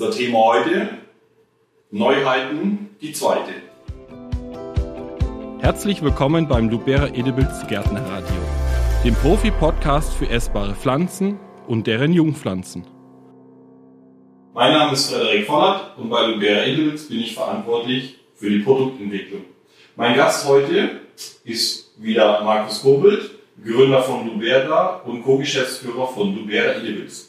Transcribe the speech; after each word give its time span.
Unser 0.00 0.16
Thema 0.16 0.38
heute, 0.38 0.90
Neuheiten, 1.90 2.90
die 3.02 3.12
zweite. 3.12 3.50
Herzlich 5.58 6.02
willkommen 6.02 6.46
beim 6.46 6.68
Lubera 6.68 7.08
Edibles 7.08 7.66
Gärtnerradio, 7.66 8.36
dem 9.04 9.16
Profi-Podcast 9.16 10.14
für 10.14 10.28
essbare 10.30 10.76
Pflanzen 10.76 11.40
und 11.66 11.88
deren 11.88 12.12
Jungpflanzen. 12.12 12.86
Mein 14.54 14.72
Name 14.72 14.92
ist 14.92 15.10
Frederik 15.10 15.46
Vollert 15.46 15.98
und 15.98 16.10
bei 16.10 16.26
Lubera 16.28 16.62
Edibles 16.62 17.08
bin 17.08 17.18
ich 17.18 17.34
verantwortlich 17.34 18.18
für 18.36 18.50
die 18.50 18.60
Produktentwicklung. 18.60 19.46
Mein 19.96 20.14
Gast 20.14 20.46
heute 20.46 21.00
ist 21.42 21.92
wieder 22.00 22.44
Markus 22.44 22.82
Kobelt, 22.82 23.32
Gründer 23.64 24.04
von 24.04 24.28
Lubera 24.28 25.02
und 25.04 25.24
Co-Geschäftsführer 25.24 26.06
von 26.06 26.36
Lubera 26.36 26.74
Edibles. 26.74 27.27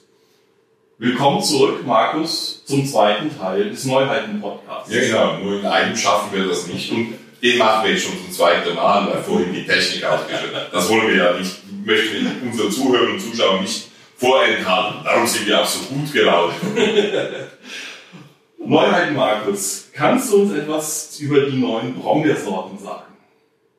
Willkommen 1.01 1.41
zurück, 1.41 1.85
Markus, 1.85 2.61
zum 2.65 2.85
zweiten 2.85 3.31
Teil 3.39 3.69
des 3.69 3.85
Neuheiten-Podcasts. 3.85 4.93
Ja, 4.93 4.99
genau. 4.99 5.37
Nur 5.37 5.61
in 5.61 5.65
einem 5.65 5.95
schaffen 5.95 6.37
wir 6.37 6.45
das 6.45 6.67
nicht. 6.67 6.91
Und 6.91 7.13
den 7.41 7.57
machen 7.57 7.85
wir 7.85 7.93
jetzt 7.93 8.03
schon 8.03 8.17
zum 8.17 8.29
zweiten 8.33 8.75
Mal, 8.75 9.07
weil 9.07 9.23
vorhin 9.23 9.53
die 9.53 9.65
Technik 9.65 10.03
ausgeschaltet 10.03 10.53
hat. 10.53 10.73
Das 10.73 10.89
wollen 10.89 11.07
wir 11.07 11.15
ja 11.15 11.39
nicht, 11.39 11.55
möchten 11.85 12.25
wir 12.25 12.51
unseren 12.51 12.69
Zuhörern 12.69 13.13
und 13.13 13.21
Zuschauern 13.21 13.61
nicht 13.61 13.87
vorenthalten. 14.17 15.05
Darum 15.05 15.25
sind 15.25 15.47
wir 15.47 15.61
auch 15.61 15.65
so 15.65 15.79
gut 15.85 16.11
gelaunt. 16.11 16.55
Neuheiten, 18.57 19.15
Markus. 19.15 19.87
Kannst 19.93 20.33
du 20.33 20.41
uns 20.41 20.53
etwas 20.53 21.17
über 21.21 21.45
die 21.45 21.59
neuen 21.59 21.95
Brombeersorten 21.95 22.77
sagen? 22.77 23.13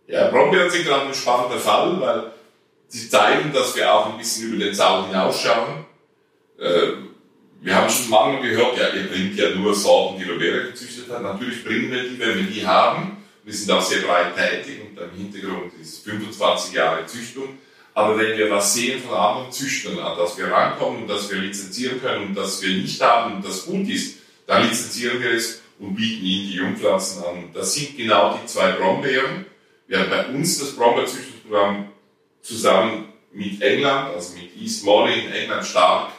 Ja, 0.07 0.31
Brombeeren 0.31 0.71
sind 0.71 0.87
gerade 0.87 1.09
ein 1.09 1.15
spannender 1.15 1.59
Fall, 1.59 2.01
weil 2.01 2.33
sie 2.89 3.11
zeigen, 3.11 3.53
dass 3.53 3.77
wir 3.77 3.93
auch 3.93 4.11
ein 4.11 4.17
bisschen 4.17 4.55
über 4.55 4.65
den 4.65 4.73
Zaun 4.73 5.09
hinausschauen. 5.09 5.85
Äh, 6.59 7.10
wir 7.63 7.75
haben 7.75 7.91
schon 7.91 8.11
lange 8.11 8.41
gehört, 8.41 8.79
ja, 8.79 8.89
ihr 8.89 9.09
bringt 9.09 9.37
ja 9.37 9.51
nur 9.51 9.75
Sorten, 9.75 10.19
die 10.19 10.25
Lobera 10.25 10.67
gezüchtet 10.67 11.11
hat. 11.11 11.23
Natürlich 11.23 11.63
bringen 11.63 11.91
wir 11.91 12.05
die, 12.05 12.19
wenn 12.19 12.37
wir 12.37 12.45
die 12.45 12.67
haben. 12.67 13.19
Wir 13.45 13.53
sind 13.53 13.71
auch 13.71 13.83
sehr 13.83 14.03
breit 14.03 14.35
tätig 14.35 14.81
und 14.81 14.99
im 14.99 15.11
Hintergrund 15.11 15.73
ist 15.81 16.05
25 16.05 16.75
Jahre 16.75 17.05
Züchtung. 17.07 17.59
Aber 17.93 18.17
wenn 18.17 18.39
wir 18.39 18.51
was 18.51 18.75
sehen 18.75 19.03
von 19.03 19.15
anderen 19.15 19.53
Züchtern, 19.53 19.99
an 19.99 20.17
das 20.17 20.39
wir 20.39 20.51
rankommen 20.51 21.03
und 21.03 21.09
das 21.09 21.31
wir 21.31 21.39
lizenzieren 21.39 22.01
können 22.01 22.29
und 22.29 22.35
das 22.35 22.63
wir 22.63 22.71
nicht 22.71 23.01
haben 23.03 23.37
und 23.37 23.45
das 23.45 23.67
gut 23.67 23.89
ist, 23.89 24.19
dann 24.47 24.67
lizenzieren 24.67 25.21
wir 25.21 25.33
es 25.33 25.61
und 25.79 25.97
bieten 25.97 26.25
ihnen 26.25 26.51
die 26.51 26.57
Jungpflanzen 26.57 27.25
an. 27.25 27.51
Das 27.53 27.75
sind 27.75 27.97
genau 27.97 28.39
die 28.41 28.47
zwei 28.47 28.73
Brombeeren. 28.73 29.45
Wir 29.87 30.01
haben 30.01 30.11
bei 30.11 30.27
uns 30.27 30.59
das 30.61 30.77
Brombeerzüchtungsprogramm 30.77 31.91
zusammen 32.43 33.09
mit 33.33 33.61
England, 33.61 34.15
also 34.15 34.35
mit 34.35 34.57
East 34.57 34.85
Molly 34.85 35.27
in 35.27 35.33
England 35.33 35.67
stark 35.67 36.13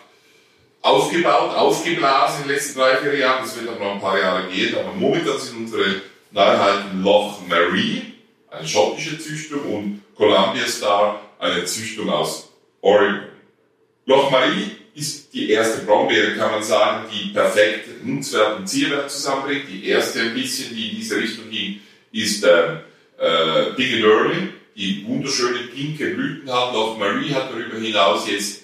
aufgebaut, 0.82 1.56
aufgeblasen 1.56 2.44
in 2.44 2.48
den 2.48 2.56
letzten 2.56 2.80
drei, 2.80 2.98
vier 2.98 3.18
Jahren. 3.18 3.44
Das 3.44 3.60
wird 3.60 3.70
aber 3.70 3.84
noch 3.84 3.94
ein 3.96 4.02
paar 4.02 4.20
Jahre 4.20 4.48
gehen. 4.50 4.76
Aber 4.76 4.94
momentan 4.94 5.40
sind 5.40 5.58
unsere 5.58 6.02
Neuheiten 6.32 7.04
Loch 7.04 7.40
Marie, 7.48 8.14
eine 8.50 8.68
schottische 8.68 9.20
Züchtung, 9.20 9.62
und 9.62 10.02
Columbia 10.16 10.66
Star, 10.68 11.22
eine 11.40 11.66
Züchtung 11.66 12.10
aus 12.10 12.50
Oregon. 12.82 13.28
Loch 14.06 14.32
Marie 14.32 14.72
ist 14.94 15.34
die 15.34 15.52
erste 15.52 15.86
Brombeere, 15.86 16.36
kann 16.36 16.52
man 16.52 16.64
sagen, 16.64 17.08
die 17.12 17.30
perfekt 17.30 18.04
Nutzwert 18.04 18.60
und 18.60 18.68
Zierwert 18.68 19.10
zusammenbringt. 19.10 19.66
Die 19.70 19.88
erste 19.88 20.22
ein 20.22 20.34
bisschen, 20.34 20.76
die 20.76 20.90
in 20.90 20.96
diese 20.98 21.18
Richtung 21.18 21.50
ging, 21.50 21.80
ist 22.12 22.44
ähm, 22.44 22.80
äh, 23.18 23.72
Big 23.78 23.94
and 23.94 24.04
Early, 24.04 24.50
die 24.76 25.06
wunderschöne 25.08 25.60
pinke 25.74 26.10
Blüten 26.12 26.52
hat. 26.52 26.74
Loch 26.74 26.98
Marie 26.98 27.34
hat 27.34 27.52
darüber 27.52 27.78
hinaus 27.78 28.28
jetzt 28.28 28.61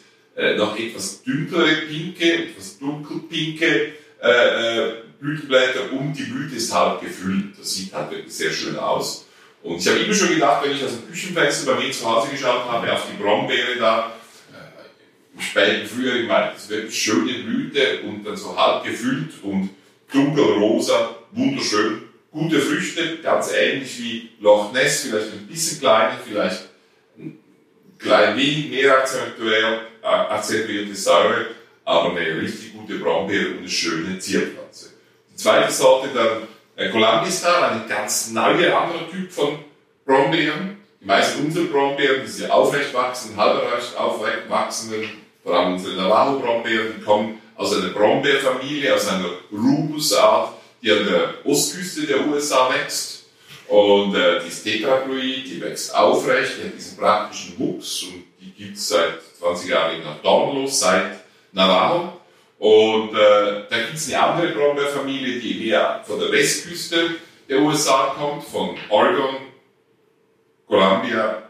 noch 0.58 0.78
etwas 0.78 1.24
dunklere 1.24 1.88
pinke, 1.88 2.50
etwas 2.50 2.78
dunkelpinke 2.78 3.94
äh, 4.22 4.30
äh, 4.30 4.94
Blütenblätter 5.20 5.92
und 5.94 6.14
die 6.14 6.24
Blüte 6.24 6.56
ist 6.56 6.74
halb 6.74 7.02
gefüllt. 7.02 7.58
Das 7.58 7.74
sieht 7.74 7.94
halt 7.94 8.12
wirklich 8.12 8.34
sehr 8.34 8.52
schön 8.52 8.78
aus. 8.78 9.26
Und 9.64 9.78
ich 9.78 9.88
habe 9.88 10.00
immer 10.00 10.14
schon 10.14 10.30
gedacht, 10.30 10.64
wenn 10.64 10.76
ich 10.76 10.84
aus 10.84 10.92
dem 10.92 11.08
Küchenfenster 11.10 11.74
bei 11.74 11.84
mir 11.84 11.92
zu 11.92 12.06
Hause 12.06 12.30
geschaut 12.30 12.66
habe, 12.66 12.92
auf 12.92 13.08
die 13.12 13.22
Brombeere 13.22 13.78
da, 13.80 14.14
äh, 14.54 15.36
im 15.36 15.42
späten 15.42 15.88
Frühjahr, 15.88 16.18
ich 16.18 16.28
meine, 16.28 16.52
das 16.54 16.64
ist 16.64 16.70
wirklich 16.70 17.02
schöne 17.02 17.34
Blüte 17.44 18.02
und 18.04 18.24
dann 18.24 18.38
so 18.38 18.56
halb 18.56 18.84
gefüllt 18.86 19.34
und 19.44 19.72
dunkelrosa, 20.12 21.16
wunderschön. 21.32 22.04
Gute 22.32 22.60
Früchte, 22.60 23.18
ganz 23.24 23.52
ähnlich 23.52 24.00
wie 24.00 24.30
Loch 24.40 24.72
Ness, 24.72 25.06
vielleicht 25.06 25.34
ein 25.34 25.48
bisschen 25.48 25.80
kleiner, 25.80 26.20
vielleicht 26.24 26.66
ein 27.18 27.40
klein 27.98 28.38
wenig 28.38 28.70
mehr 28.70 29.00
akzentuell 29.00 29.82
akzentuierte 30.08 30.96
Säure, 30.96 31.48
aber 31.86 32.12
eine 32.12 32.42
richtig 32.42 32.74
gute 32.74 32.96
Brombeere 32.96 33.52
und 33.52 33.58
eine 33.60 33.70
schöne 33.70 34.20
Zierpflanze. 34.20 34.92
Die 35.32 35.36
zweite 35.36 35.72
Sorte 35.72 36.10
dann 36.14 36.48
äh, 36.76 36.90
Columbistar, 36.90 37.72
ein 37.72 37.88
ganz 37.88 38.32
neuer 38.32 38.78
anderer 38.78 39.10
Typ 39.10 39.32
von 39.32 39.60
Brombeeren. 40.06 40.78
Die 41.02 41.06
meisten 41.06 41.46
unserer 41.46 41.66
Brombeeren, 41.66 42.22
die 42.24 42.32
sind 42.32 42.52
aufrecht 42.52 42.94
wachsen, 42.94 43.38
halb 43.38 43.64
aufrecht 43.98 44.50
wachsenden, 44.50 45.10
vor 45.44 45.56
allem 45.56 45.74
unsere 45.74 45.96
Navajo-Brombeeren, 45.96 46.96
die 46.98 47.04
kommen 47.04 47.42
aus 47.56 47.76
einer 47.76 47.90
Brombeerfamilie, 47.90 48.94
aus 48.94 49.08
einer 49.08 49.30
Rubusart, 49.52 50.54
die 50.82 50.92
an 50.92 51.06
der 51.06 51.34
Ostküste 51.46 52.06
der 52.06 52.28
USA 52.28 52.70
wächst. 52.74 53.26
Und 53.68 54.16
äh, 54.16 54.40
die 54.42 54.48
ist 54.48 54.64
tetraploid, 54.64 55.46
die 55.46 55.62
wächst 55.62 55.94
aufrecht, 55.94 56.54
die 56.58 56.68
hat 56.68 56.76
diesen 56.76 56.98
praktischen 56.98 57.60
Wuchs 57.60 58.04
und 58.04 58.24
die 58.48 58.64
gibt 58.64 58.78
es 58.78 58.88
seit 58.88 59.22
20 59.40 59.70
Jahren 59.70 60.04
nach 60.04 60.22
Dornlos, 60.22 60.80
seit 60.80 61.20
Navajo. 61.52 62.14
Und 62.60 63.14
äh, 63.14 63.64
da 63.70 63.78
gibt 63.78 63.96
es 63.96 64.08
eine 64.14 64.24
andere 64.24 64.48
Brombeerfamilie, 64.50 65.40
die 65.40 65.66
mehr 65.66 66.04
von 66.06 66.20
der 66.20 66.32
Westküste 66.32 67.16
der 67.48 67.60
USA 67.60 68.16
kommt, 68.18 68.44
von 68.44 68.76
Oregon, 68.90 69.36
Columbia 70.68 71.44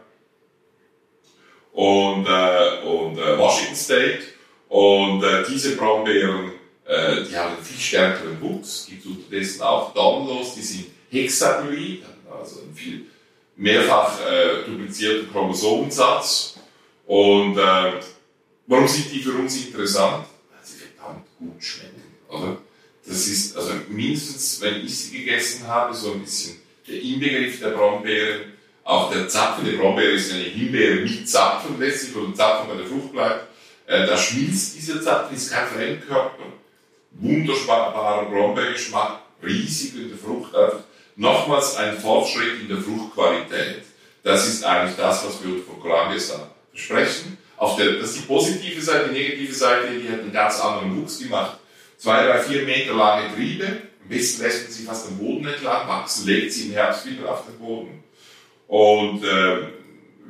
und, 1.72 2.26
äh, 2.26 2.86
und 2.86 3.18
äh, 3.18 3.38
Washington 3.38 3.76
State. 3.76 4.22
Und 4.68 5.24
äh, 5.24 5.44
diese 5.48 5.76
Brombeeren, 5.76 6.52
äh, 6.84 7.24
die 7.24 7.34
haben 7.34 7.54
einen 7.54 7.64
viel 7.64 7.80
stärkeren 7.80 8.40
Wuchs, 8.42 8.86
gibt 8.88 9.06
unterdessen 9.06 9.62
auch 9.62 9.94
Dornlos, 9.94 10.54
die 10.54 10.62
sind 10.62 10.86
hexaploid, 11.10 12.02
also 12.30 12.60
einen 12.60 12.74
viel 12.74 13.06
mehrfach 13.56 14.20
äh, 14.20 14.66
duplizierten 14.66 15.32
Chromosomensatz 15.32 16.57
und 17.08 17.56
äh, 17.56 17.92
warum 18.66 18.86
sind 18.86 19.10
die 19.10 19.20
für 19.20 19.32
uns 19.32 19.56
interessant? 19.64 20.26
Weil 20.50 20.60
sie 20.62 20.76
verdammt 20.76 21.24
gut 21.38 21.64
schmecken, 21.64 22.02
oder? 22.28 22.58
Das 23.06 23.26
ist, 23.26 23.56
also 23.56 23.72
mindestens, 23.88 24.60
wenn 24.60 24.84
ich 24.84 24.94
sie 24.94 25.18
gegessen 25.24 25.66
habe, 25.66 25.94
so 25.94 26.12
ein 26.12 26.20
bisschen 26.20 26.58
der 26.86 27.00
Inbegriff 27.00 27.60
der 27.60 27.70
Brombeere. 27.70 28.40
Auch 28.84 29.10
der 29.10 29.26
Zapfen 29.26 29.64
der 29.64 29.78
Brombeere 29.78 30.12
ist 30.12 30.32
eine 30.34 30.42
Himbeere 30.42 30.96
mit 30.96 31.26
Zapfen 31.26 31.80
letztlich, 31.80 32.14
wo 32.14 32.26
der 32.26 32.34
Zapfen 32.34 32.68
bei 32.68 32.76
der 32.76 32.86
Frucht 32.86 33.12
bleibt. 33.12 33.46
Äh, 33.86 34.06
da 34.06 34.14
schmilzt 34.14 34.76
dieser 34.76 35.00
Zapfen, 35.00 35.34
ist 35.34 35.50
kein 35.50 35.66
Fremdkörper. 35.66 36.44
Wunderbarer 37.12 38.26
Brombeergeschmack, 38.26 39.20
riesig 39.42 39.94
in 39.94 40.10
der 40.10 40.18
Frucht 40.18 40.54
einfach. 40.54 40.80
Nochmals 41.16 41.74
ein 41.76 41.98
Fortschritt 41.98 42.60
in 42.60 42.68
der 42.68 42.78
Fruchtqualität. 42.78 43.84
Das 44.22 44.46
ist 44.46 44.62
eigentlich 44.62 44.96
das, 44.96 45.24
was 45.24 45.42
wir 45.42 45.62
von 45.64 45.80
Columbia 45.80 46.18
sagen 46.18 46.50
sprechen. 46.78 47.38
Auf 47.56 47.76
der, 47.76 47.94
das 47.94 48.10
ist 48.10 48.18
die 48.18 48.26
positive 48.26 48.80
Seite, 48.80 49.08
die 49.08 49.18
negative 49.18 49.54
Seite, 49.54 49.88
die 49.98 50.08
hat 50.08 50.20
einen 50.20 50.32
ganz 50.32 50.60
anderen 50.60 50.96
Wuchs 50.96 51.18
gemacht. 51.18 51.58
Zwei, 51.96 52.24
drei, 52.24 52.38
vier 52.38 52.62
Meter 52.62 52.94
lange 52.94 53.34
Triebe. 53.34 53.66
Am 53.66 54.08
besten 54.08 54.42
lässt 54.42 54.72
sie 54.72 54.84
fast 54.84 55.08
am 55.08 55.18
Boden 55.18 55.46
entlang 55.46 55.88
wachsen, 55.88 56.26
legt 56.26 56.52
sie 56.52 56.68
im 56.68 56.72
Herbst 56.72 57.04
wieder 57.06 57.30
auf 57.30 57.44
den 57.46 57.58
Boden 57.58 58.04
und 58.68 59.24
äh, 59.24 59.58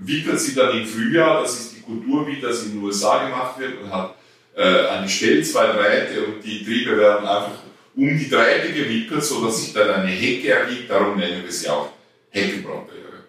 wickelt 0.00 0.40
sie 0.40 0.54
dann 0.54 0.78
im 0.78 0.86
Frühjahr, 0.86 1.42
das 1.42 1.58
ist 1.58 1.76
die 1.76 1.82
Kultur, 1.82 2.26
wie 2.26 2.40
das 2.40 2.64
in 2.64 2.72
den 2.72 2.82
USA 2.82 3.24
gemacht 3.24 3.58
wird, 3.58 3.80
und 3.82 3.92
hat 3.92 4.14
äh, 4.56 4.86
eine 4.88 5.08
Stelle, 5.08 5.42
zwei 5.42 5.66
Drähte 5.66 6.24
und 6.24 6.44
die 6.44 6.64
Triebe 6.64 6.96
werden 6.96 7.26
einfach 7.26 7.58
um 7.96 8.16
die 8.16 8.30
Drähte 8.30 8.72
gewickelt, 8.72 9.24
sodass 9.24 9.60
sich 9.60 9.74
dann 9.74 9.90
eine 9.90 10.10
Hecke 10.10 10.50
ergibt, 10.50 10.88
darum 10.88 11.16
nennen 11.16 11.42
wir 11.44 11.52
sie 11.52 11.68
auch 11.68 11.90
Heckenbrombeere. 12.30 13.24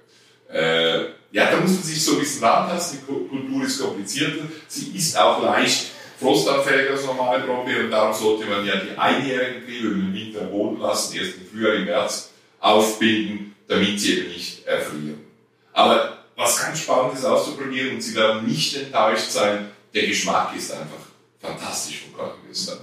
Äh, 0.52 1.19
ja, 1.32 1.52
da 1.52 1.58
muss 1.60 1.72
man 1.72 1.84
sich 1.84 2.04
so 2.04 2.14
ein 2.14 2.20
bisschen 2.20 2.44
rantasten. 2.44 3.00
Die 3.00 3.06
Kultur 3.06 3.64
ist 3.64 3.82
komplizierter. 3.82 4.46
Sie 4.68 4.92
ist 4.96 5.18
auch 5.18 5.44
leicht 5.44 5.92
frostanfälliger 6.20 6.92
als 6.92 7.06
normale 7.06 7.44
Brombeere 7.44 7.86
und 7.86 7.92
darum 7.92 8.14
sollte 8.14 8.46
man 8.46 8.66
ja 8.66 8.76
die 8.76 8.98
einjährigen 8.98 9.64
Triebe 9.64 9.90
den 9.90 10.14
Winter 10.14 10.42
Boden 10.42 10.80
lassen, 10.80 11.16
erst 11.16 11.38
im 11.38 11.48
Frühjahr, 11.48 11.76
im 11.76 11.86
März 11.86 12.32
aufbinden, 12.60 13.56
damit 13.68 14.00
sie 14.00 14.20
eben 14.20 14.30
nicht 14.30 14.66
erfrieren. 14.66 15.26
Aber 15.72 16.18
was 16.36 16.62
ganz 16.62 16.80
spannend 16.80 17.14
ist 17.14 17.26
auszuprobieren 17.26 17.96
und 17.96 18.02
Sie 18.02 18.16
werden 18.16 18.46
nicht 18.46 18.76
enttäuscht 18.76 19.30
sein, 19.30 19.72
der 19.94 20.08
Geschmack 20.08 20.56
ist 20.56 20.72
einfach 20.72 21.08
fantastisch 21.40 22.04
von 22.04 22.18
Krankenwürstern. 22.18 22.80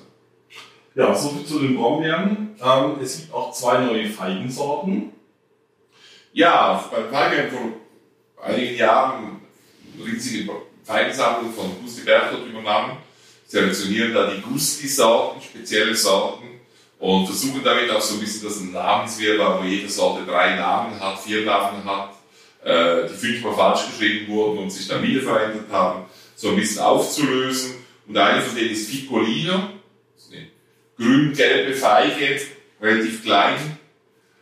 Ja, 0.95 1.15
soviel 1.15 1.45
zu 1.45 1.59
den 1.59 1.77
Brombeeren. 1.77 2.57
Ähm, 2.63 2.97
es 3.03 3.19
gibt 3.19 3.35
auch 3.35 3.53
zwei 3.53 3.79
neue 3.79 4.09
Feigensorten. 4.09 5.13
Ja, 6.33 6.85
beim 6.91 7.11
Feigen 7.11 7.51
von 7.51 7.73
einigen 8.43 8.77
Jahren 8.77 9.41
riesige 9.99 10.51
Feigensammlung 10.85 11.53
von 11.53 11.71
Gusti 11.83 12.03
Berchtold 12.03 12.49
übernommen. 12.49 12.99
selektionieren 13.47 14.15
da 14.15 14.31
die 14.31 14.43
Gusti-Sorten, 14.43 15.41
spezielle 15.41 15.95
Sorten 15.95 16.47
und 16.99 17.27
versuchen 17.27 17.63
damit 17.63 17.91
auch 17.91 18.01
so 18.01 18.15
ein 18.15 18.21
bisschen 18.21 18.49
das 18.49 18.61
Namenswirrwarr, 18.61 19.61
wo 19.63 19.67
jede 19.67 19.89
Sorte 19.89 20.25
drei 20.25 20.57
Namen 20.57 20.99
hat, 20.99 21.21
vier 21.21 21.45
Namen 21.45 21.85
hat, 21.85 22.15
äh, 22.65 23.09
die 23.09 23.15
fünfmal 23.15 23.55
falsch 23.55 23.87
geschrieben 23.87 24.33
wurden 24.33 24.59
und 24.59 24.71
sich 24.71 24.89
dann 24.89 25.03
wieder 25.03 25.23
verändert 25.23 25.71
haben, 25.71 26.05
so 26.35 26.51
ein 26.51 26.57
bisschen 26.57 26.83
aufzulösen. 26.83 27.75
Und 28.09 28.17
eine 28.17 28.41
von 28.41 28.57
denen 28.57 28.71
ist 28.71 28.91
Piccolino, 28.91 29.71
grün-gelbe 30.97 31.75
Feige, 31.75 32.41
relativ 32.81 33.23
klein, 33.25 33.76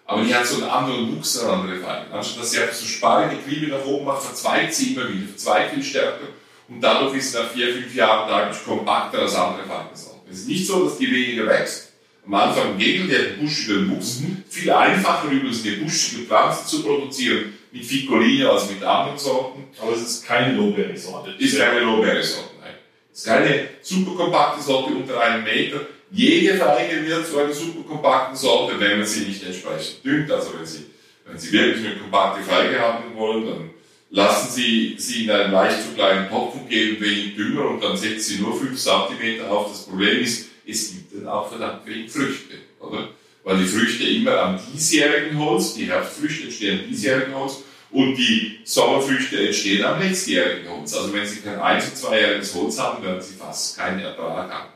aber 0.06 0.22
die 0.22 0.34
hat 0.34 0.46
so 0.46 0.56
einen 0.56 0.70
anderen 0.70 1.16
Wuchs 1.16 1.38
als 1.38 1.48
andere 1.48 1.78
Feigen. 1.78 2.12
Anstatt 2.12 2.42
dass 2.42 2.50
sie 2.50 2.60
einfach 2.60 2.74
so 2.74 2.86
sparige 2.86 3.42
Triebe 3.42 3.66
nach 3.68 3.84
oben 3.84 4.04
macht, 4.04 4.22
verzweigt 4.22 4.74
sie 4.74 4.94
immer 4.94 5.08
wieder, 5.08 5.28
verzweigt 5.28 5.74
viel 5.74 5.84
stärker 5.84 6.28
und 6.68 6.80
dadurch 6.80 7.16
ist 7.16 7.32
sie 7.32 7.38
nach 7.38 7.50
vier, 7.50 7.72
fünf 7.72 7.94
Jahren 7.94 8.28
deutlich 8.28 8.64
kompakter 8.64 9.20
als 9.20 9.34
andere 9.34 9.66
Feigensorten. 9.66 10.20
Es 10.30 10.40
ist 10.40 10.48
nicht 10.48 10.66
so, 10.66 10.84
dass 10.84 10.98
die 10.98 11.10
weniger 11.10 11.46
wächst. 11.46 11.92
Am 12.26 12.34
Anfang 12.34 12.72
im 12.72 12.78
Gegenteil, 12.78 13.36
der 13.36 13.42
buschige 13.42 13.88
Wuchs. 13.90 14.20
Mhm. 14.20 14.44
Viel 14.48 14.72
einfacher 14.72 15.28
übrigens 15.30 15.64
eine 15.64 15.76
buschige 15.76 16.22
Pflanze 16.26 16.66
zu 16.66 16.82
produzieren 16.82 17.52
mit 17.70 17.84
Ficoline 17.84 18.48
als 18.48 18.70
mit 18.70 18.82
anderen 18.82 19.18
Sorten. 19.18 19.64
Aber 19.80 19.92
es 19.92 20.02
ist 20.02 20.26
keine 20.26 20.54
Lowberry-Sorte. 20.54 21.34
Ist 21.38 21.58
keine 21.58 21.80
Lowberry-Sorte, 21.80 22.54
nein. 22.60 22.74
Es 23.12 23.18
ist 23.18 23.26
keine 23.26 23.68
super 23.82 24.16
kompakte 24.16 24.62
Sorte 24.62 24.94
unter 24.94 25.20
einem 25.20 25.44
Meter. 25.44 25.80
Jede 26.14 26.54
Feige 26.56 27.04
wird 27.06 27.26
zu 27.26 27.38
einer 27.38 27.52
super 27.52 27.82
kompakten 27.88 28.36
Sorte, 28.36 28.78
wenn 28.78 28.98
man 28.98 29.06
sie 29.06 29.24
nicht 29.24 29.42
entsprechend 29.44 30.04
düngt. 30.04 30.30
Also 30.30 30.52
wenn 30.56 30.64
Sie, 30.64 30.86
wenn 31.26 31.36
Sie 31.36 31.50
wirklich 31.52 31.86
eine 31.86 31.96
kompakte 31.96 32.42
Feige 32.44 32.78
haben 32.78 33.16
wollen, 33.16 33.46
dann 33.46 33.70
lassen 34.10 34.52
Sie 34.52 34.94
sie 34.96 35.24
in 35.24 35.30
einen 35.32 35.52
leicht 35.52 35.82
zu 35.82 35.88
kleinen 35.94 36.28
Topf 36.30 36.54
und 36.54 36.68
geben 36.68 37.00
wenig 37.00 37.34
Dünger 37.34 37.68
und 37.70 37.82
dann 37.82 37.96
setzen 37.96 38.20
Sie 38.36 38.40
nur 38.42 38.56
5 38.56 38.78
cm 38.80 39.44
auf. 39.50 39.70
Das 39.72 39.86
Problem 39.86 40.20
ist, 40.20 40.50
es 40.66 40.92
gibt 40.92 41.14
dann 41.16 41.26
auch 41.28 41.48
verdammt 41.48 41.84
wenig 41.84 42.12
Früchte, 42.12 42.54
oder? 42.78 43.08
Weil 43.42 43.58
die 43.58 43.66
Früchte 43.66 44.04
immer 44.04 44.38
am 44.38 44.60
diesjährigen 44.72 45.36
Holz, 45.38 45.74
die 45.74 45.86
Herbstfrüchte 45.86 46.44
entstehen 46.44 46.80
am 46.84 46.88
diesjährigen 46.88 47.34
Holz 47.34 47.56
und 47.90 48.14
die 48.16 48.60
Sommerfrüchte 48.64 49.46
entstehen 49.46 49.84
am 49.84 50.00
letztjährigen 50.00 50.70
Holz. 50.70 50.94
Also 50.94 51.12
wenn 51.12 51.26
Sie 51.26 51.40
kein 51.40 51.58
ein- 51.60 51.80
zu 51.80 51.92
zweijähriges 51.94 52.54
Holz 52.54 52.78
haben, 52.78 53.04
werden 53.04 53.20
Sie 53.20 53.34
fast 53.34 53.76
keinen 53.76 53.98
Ertrag 53.98 54.48
haben. 54.50 54.73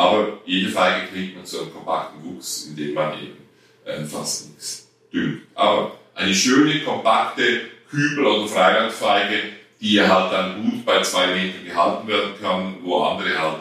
Aber 0.00 0.38
jede 0.46 0.70
Feige 0.70 1.08
kriegt 1.08 1.36
man 1.36 1.44
zu 1.44 1.60
einem 1.60 1.74
kompakten 1.74 2.24
Wuchs, 2.24 2.68
indem 2.70 2.94
man 2.94 3.12
eben 3.20 3.36
äh, 3.84 4.02
fast 4.02 4.48
nichts 4.48 4.88
düngt. 5.12 5.42
Aber 5.54 5.98
eine 6.14 6.34
schöne, 6.34 6.80
kompakte 6.80 7.42
Kübel- 7.90 8.24
oder 8.24 8.48
Freilandfeige, 8.48 9.42
die 9.78 10.00
halt 10.00 10.32
dann 10.32 10.62
gut 10.62 10.86
bei 10.86 11.02
zwei 11.02 11.26
Metern 11.26 11.66
gehalten 11.66 12.08
werden 12.08 12.32
kann, 12.40 12.76
wo 12.82 13.02
andere 13.02 13.38
halt 13.38 13.60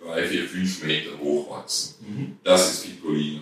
drei, 0.00 0.28
vier, 0.28 0.44
fünf 0.44 0.80
Meter 0.84 1.10
hoch 1.18 1.50
wachsen. 1.50 1.96
Mhm. 2.06 2.38
Das 2.44 2.70
ist 2.70 2.84
Piccolino. 2.84 3.40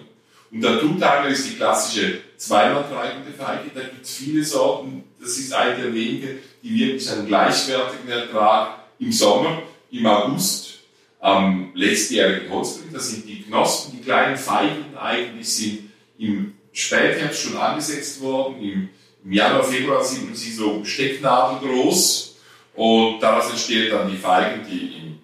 Und 0.50 0.62
der 0.62 0.80
Tutthanger 0.80 1.28
ist 1.28 1.50
die 1.50 1.56
klassische 1.56 2.22
zweimal 2.38 2.84
treibende 2.84 3.30
Feige. 3.36 3.70
Da 3.74 3.82
gibt 3.82 4.06
es 4.06 4.16
viele 4.16 4.42
Sorten. 4.42 5.04
Das 5.20 5.36
ist 5.36 5.52
eine 5.52 5.76
der 5.76 5.92
wenigen, 5.92 6.38
die 6.62 6.78
wirklich 6.78 7.10
einen 7.10 7.26
gleichwertigen 7.26 8.08
Ertrag 8.08 8.78
im 8.98 9.12
Sommer, 9.12 9.64
im 9.90 10.06
August 10.06 10.77
am 11.20 11.72
letztjährigen 11.74 12.50
Holz 12.50 12.78
bringt. 12.78 12.94
Das 12.94 13.10
sind 13.10 13.28
die 13.28 13.42
Knospen, 13.42 13.98
die 13.98 14.04
kleinen 14.04 14.36
Feigen 14.36 14.96
eigentlich 14.96 15.48
sind 15.48 15.90
im 16.18 16.54
Spätherbst 16.72 17.42
schon 17.42 17.56
angesetzt 17.56 18.20
worden. 18.20 18.62
Im, 18.62 18.88
im 19.24 19.32
Januar, 19.32 19.64
Februar 19.64 20.04
sind 20.04 20.36
sie 20.36 20.52
so 20.52 20.84
stecknadelgroß 20.84 22.36
und 22.74 23.20
daraus 23.20 23.50
entstehen 23.50 23.90
dann 23.90 24.10
die 24.10 24.16
Feigen, 24.16 24.64
die 24.68 24.96
im 24.96 25.18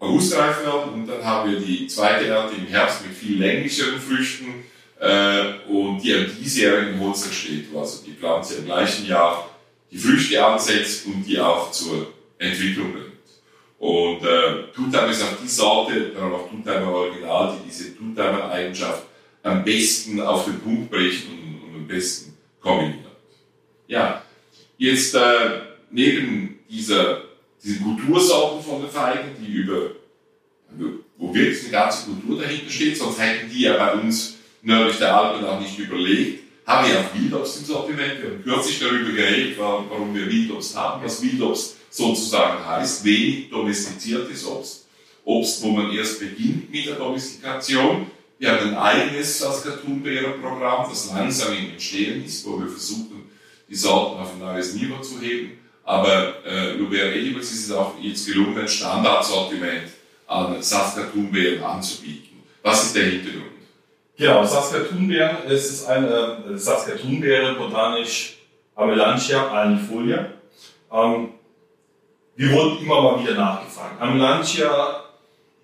August 0.00 0.36
reif 0.36 0.64
werden 0.64 0.92
und 0.94 1.06
dann 1.06 1.24
haben 1.24 1.50
wir 1.50 1.60
die 1.60 1.86
zweite 1.86 2.26
Ernte 2.26 2.56
im 2.56 2.66
Herbst 2.66 3.06
mit 3.06 3.16
viel 3.16 3.38
länglicheren 3.38 4.00
Früchten 4.00 4.64
äh, 4.98 5.68
und 5.68 6.00
die 6.00 6.12
am 6.12 6.26
diesjährigen 6.26 6.98
Holz 6.98 7.24
entsteht, 7.24 7.66
wo 7.72 7.80
also 7.80 8.04
die 8.04 8.12
Pflanze 8.12 8.56
im 8.56 8.64
gleichen 8.64 9.06
Jahr 9.06 9.48
die 9.92 9.98
Früchte 9.98 10.44
ansetzt 10.44 11.06
und 11.06 11.22
die 11.22 11.38
auch 11.38 11.70
zur 11.70 12.12
Entwicklung 12.38 12.92
bringt. 12.92 13.12
Und 13.82 14.22
äh, 14.24 14.70
Tutam 14.72 15.10
ist 15.10 15.24
auch 15.24 15.42
die 15.42 15.48
Sorte, 15.48 16.12
dann 16.14 16.32
auch 16.32 16.48
Tutamer 16.48 16.92
Original, 16.92 17.56
die 17.56 17.68
diese 17.68 17.96
Tutamer 17.96 18.48
Eigenschaft 18.48 19.02
am 19.42 19.64
besten 19.64 20.20
auf 20.20 20.44
den 20.44 20.60
Punkt 20.60 20.88
bricht 20.88 21.26
und, 21.26 21.60
und 21.66 21.74
am 21.80 21.88
besten 21.88 22.32
kombiniert. 22.60 23.06
Ja, 23.88 24.22
jetzt 24.78 25.16
äh, 25.16 25.62
neben 25.90 26.60
dieser, 26.70 27.22
diesen 27.60 27.82
Kultursorten 27.82 28.62
von 28.62 28.82
den 28.82 28.88
Feigen, 28.88 29.30
die 29.40 29.52
über, 29.52 29.90
wo 31.18 31.34
wirklich 31.34 31.64
eine 31.64 31.72
ganze 31.72 32.08
Kultur 32.08 32.40
dahinter 32.40 32.70
steht, 32.70 32.96
sonst 32.96 33.18
hätten 33.18 33.50
die 33.50 33.62
ja 33.62 33.76
bei 33.76 33.94
uns 33.94 34.36
nördlich 34.62 34.98
der 34.98 35.12
Alpen 35.12 35.44
auch 35.44 35.58
nicht 35.58 35.76
überlegt, 35.76 36.44
haben 36.68 36.88
wir 36.88 37.00
auch 37.00 37.14
Wildobst 37.16 37.58
im 37.58 37.64
Sortiment. 37.64 38.22
Wir 38.22 38.30
haben 38.30 38.44
kürzlich 38.44 38.78
darüber 38.78 39.10
geredet, 39.10 39.58
warum 39.58 40.14
wir 40.14 40.30
Wildobst 40.30 40.76
haben, 40.76 41.04
was 41.04 41.20
Wildobst 41.20 41.78
sozusagen 41.92 42.66
heißt, 42.66 43.04
wenig 43.04 43.50
domestiziertes 43.50 44.46
Obst. 44.46 44.86
Obst, 45.24 45.62
wo 45.62 45.68
man 45.68 45.92
erst 45.92 46.18
beginnt 46.18 46.70
mit 46.70 46.86
der 46.86 46.96
Domestikation. 46.96 48.06
Wir 48.38 48.50
haben 48.50 48.70
ein 48.70 48.76
eigenes 48.76 49.38
Saskatoon-Beerer-Programm, 49.38 50.88
das 50.88 51.12
langsam 51.12 51.52
im 51.52 51.70
Entstehen 51.72 52.24
ist, 52.24 52.44
wo 52.46 52.58
wir 52.58 52.66
versuchen, 52.66 53.30
die 53.68 53.76
Sorten 53.76 54.20
auf 54.20 54.32
ein 54.32 54.40
neues 54.40 54.74
Niveau 54.74 54.98
zu 54.98 55.20
heben. 55.20 55.58
Aber 55.84 56.44
äh, 56.44 56.72
Lubera 56.72 57.08
Edibles 57.08 57.52
ist 57.52 57.66
es 57.66 57.72
auch 57.72 57.94
jetzt 58.00 58.26
gelungen, 58.26 58.58
ein 58.58 58.68
Standardsortiment 58.68 59.90
an 60.26 60.62
Saskatoon-Beeren 60.62 61.62
anzubieten. 61.62 62.42
Was 62.62 62.86
ist 62.86 62.96
der 62.96 63.04
Hintergrund? 63.04 63.46
Genau, 64.16 64.44
Saskatoon-Beeren, 64.44 65.46
ist 65.48 65.86
eine 65.86 66.44
äh, 66.52 66.56
Saskatoon-Beere, 66.56 67.54
botanisch 67.56 68.38
Amelantia 68.74 69.48
alnifolia. 69.48 70.32
Ähm, 70.90 71.28
wir 72.36 72.52
wurden 72.52 72.78
immer 72.84 73.02
mal 73.02 73.22
wieder 73.22 73.34
nachgefragt. 73.34 74.00
Amelantia 74.00 75.04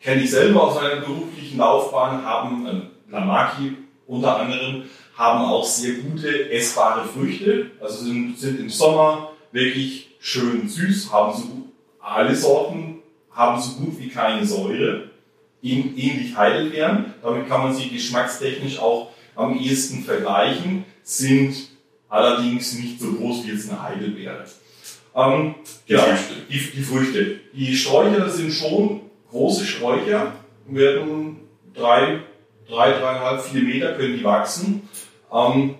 kenne 0.00 0.22
ich 0.22 0.30
selber 0.30 0.64
aus 0.64 0.74
meiner 0.74 1.00
beruflichen 1.00 1.58
Laufbahn, 1.58 2.24
haben, 2.24 2.66
äh, 2.66 3.10
Lamaki 3.10 3.76
unter 4.06 4.36
anderem, 4.36 4.84
haben 5.16 5.44
auch 5.44 5.64
sehr 5.64 5.94
gute 5.94 6.50
essbare 6.50 7.04
Früchte, 7.04 7.72
also 7.80 8.04
sind, 8.04 8.38
sind 8.38 8.60
im 8.60 8.70
Sommer 8.70 9.32
wirklich 9.50 10.16
schön 10.20 10.68
süß, 10.68 11.12
haben 11.12 11.36
so 11.36 11.44
alle 12.00 12.34
Sorten 12.34 12.98
haben 13.30 13.60
so 13.60 13.72
gut 13.74 13.98
wie 14.00 14.08
keine 14.08 14.44
Säure, 14.44 15.10
ähnlich 15.62 16.36
Heidelbeeren, 16.36 17.14
damit 17.22 17.48
kann 17.48 17.62
man 17.62 17.74
sie 17.74 17.88
geschmackstechnisch 17.88 18.78
auch 18.78 19.10
am 19.36 19.58
ehesten 19.58 20.02
vergleichen, 20.02 20.84
sind 21.02 21.54
allerdings 22.08 22.74
nicht 22.74 23.00
so 23.00 23.12
groß 23.12 23.44
wie 23.44 23.52
jetzt 23.52 23.70
eine 23.70 23.82
Heidelbeere. 23.82 24.44
Ähm, 25.18 25.54
die, 25.88 25.92
ja, 25.94 26.00
Früchte. 26.00 26.34
Die, 26.48 26.58
die, 26.58 26.82
Früchte. 26.82 27.40
Die 27.52 27.76
Sträucher 27.76 28.30
sind 28.30 28.52
schon 28.52 29.00
große 29.30 29.64
Sträucher, 29.64 30.32
werden 30.68 31.40
drei, 31.74 32.20
drei, 32.68 32.92
dreieinhalb, 32.92 33.42
vier 33.42 33.62
Meter 33.62 33.94
können 33.94 34.16
die 34.16 34.24
wachsen. 34.24 34.88
Ähm, 35.32 35.74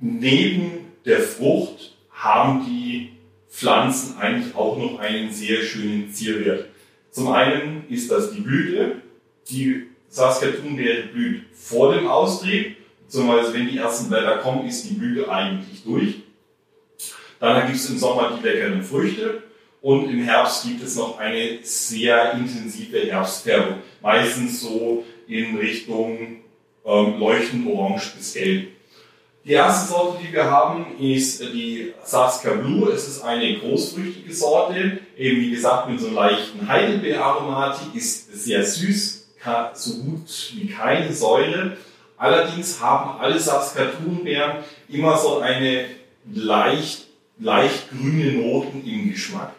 neben 0.00 0.92
der 1.04 1.20
Frucht 1.20 1.96
haben 2.10 2.66
die 2.66 3.10
Pflanzen 3.48 4.18
eigentlich 4.18 4.54
auch 4.56 4.76
noch 4.76 4.98
einen 4.98 5.30
sehr 5.30 5.62
schönen 5.62 6.12
Zierwert. 6.12 6.66
Zum 7.10 7.28
einen 7.28 7.84
ist 7.88 8.10
das 8.10 8.32
die 8.32 8.40
Blüte. 8.40 8.96
Die 9.48 9.86
Saskatoon-Beere 10.08 11.08
blüht 11.08 11.42
vor 11.52 11.94
dem 11.94 12.08
Austrieb, 12.08 12.76
beziehungsweise 13.04 13.54
wenn 13.54 13.68
die 13.68 13.78
ersten 13.78 14.08
Blätter 14.08 14.38
kommen, 14.38 14.66
ist 14.66 14.88
die 14.88 14.94
Blüte 14.94 15.30
eigentlich 15.30 15.84
durch. 15.84 16.21
Dann 17.42 17.66
gibt 17.66 17.76
es 17.76 17.90
im 17.90 17.98
Sommer 17.98 18.38
die 18.38 18.48
leckeren 18.48 18.84
Früchte 18.84 19.42
und 19.80 20.08
im 20.08 20.22
Herbst 20.22 20.62
gibt 20.62 20.80
es 20.80 20.94
noch 20.94 21.18
eine 21.18 21.58
sehr 21.64 22.34
intensive 22.34 23.00
Herbstfärbung. 23.00 23.78
Meistens 24.00 24.60
so 24.60 25.04
in 25.26 25.56
Richtung 25.56 26.36
ähm, 26.86 27.18
leuchtend 27.18 27.66
orange 27.66 28.12
bis 28.16 28.34
gelb. 28.34 28.68
Die 29.44 29.54
erste 29.54 29.92
Sorte, 29.92 30.22
die 30.22 30.32
wir 30.32 30.48
haben, 30.48 30.86
ist 31.00 31.42
die 31.42 31.92
Saska 32.04 32.52
Blue. 32.52 32.88
Es 32.92 33.08
ist 33.08 33.22
eine 33.22 33.58
großfrüchtige 33.58 34.32
Sorte, 34.32 35.00
eben 35.18 35.40
wie 35.40 35.50
gesagt 35.50 35.90
mit 35.90 35.98
so 35.98 36.10
leichten 36.10 36.68
Heidelbeeraromatik, 36.68 37.92
ist 37.96 38.32
sehr 38.32 38.64
süß, 38.64 39.30
so 39.74 39.94
gut 39.96 40.52
wie 40.54 40.68
keine 40.68 41.12
Säure. 41.12 41.76
Allerdings 42.16 42.80
haben 42.80 43.18
alle 43.18 43.40
Saskatoon-Beeren 43.40 44.58
immer 44.88 45.18
so 45.18 45.40
eine 45.40 45.86
leicht 46.32 47.08
leicht 47.38 47.90
grüne 47.90 48.32
Noten 48.32 48.84
im 48.86 49.10
Geschmack. 49.10 49.52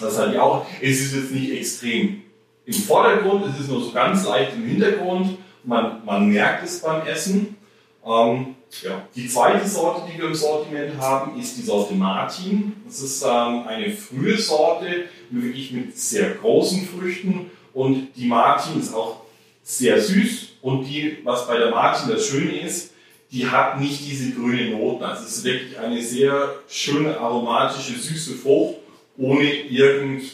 Das 0.00 0.18
hat 0.18 0.32
ja 0.32 0.42
auch, 0.42 0.66
es 0.80 1.00
ist 1.00 1.14
jetzt 1.14 1.32
nicht 1.32 1.52
extrem 1.52 2.22
im 2.64 2.74
Vordergrund, 2.74 3.44
es 3.46 3.60
ist 3.60 3.68
nur 3.68 3.82
so 3.82 3.92
ganz 3.92 4.24
leicht 4.26 4.54
im 4.54 4.64
Hintergrund. 4.64 5.38
Man, 5.64 6.04
man 6.04 6.28
merkt 6.28 6.64
es 6.64 6.80
beim 6.80 7.06
Essen. 7.06 7.56
Ähm, 8.04 8.54
ja. 8.82 9.06
Die 9.14 9.28
zweite 9.28 9.68
Sorte, 9.68 10.10
die 10.10 10.18
wir 10.18 10.28
im 10.28 10.34
Sortiment 10.34 10.98
haben, 10.98 11.38
ist 11.38 11.58
die 11.58 11.62
Sorte 11.62 11.94
Martin. 11.94 12.76
Das 12.86 13.00
ist 13.00 13.22
ähm, 13.22 13.64
eine 13.66 13.90
frühe 13.90 14.38
Sorte, 14.38 15.04
wirklich 15.30 15.72
mit 15.72 15.96
sehr 15.98 16.30
großen 16.30 16.86
Früchten. 16.86 17.50
Und 17.74 18.08
die 18.16 18.26
Martin 18.26 18.80
ist 18.80 18.94
auch 18.94 19.22
sehr 19.62 20.00
süß. 20.00 20.48
Und 20.62 20.84
die, 20.84 21.18
was 21.24 21.46
bei 21.46 21.58
der 21.58 21.70
Martin 21.70 22.10
das 22.10 22.26
Schöne 22.26 22.60
ist, 22.60 22.91
die 23.32 23.48
hat 23.48 23.80
nicht 23.80 24.04
diese 24.04 24.32
grünen 24.32 24.72
Noten. 24.72 25.02
Also 25.04 25.24
es 25.24 25.38
ist 25.38 25.44
wirklich 25.44 25.78
eine 25.78 26.02
sehr 26.02 26.56
schöne 26.68 27.18
aromatische, 27.18 27.98
süße 27.98 28.34
Frucht, 28.34 28.76
ohne 29.16 29.50
irgendwelche 29.50 30.32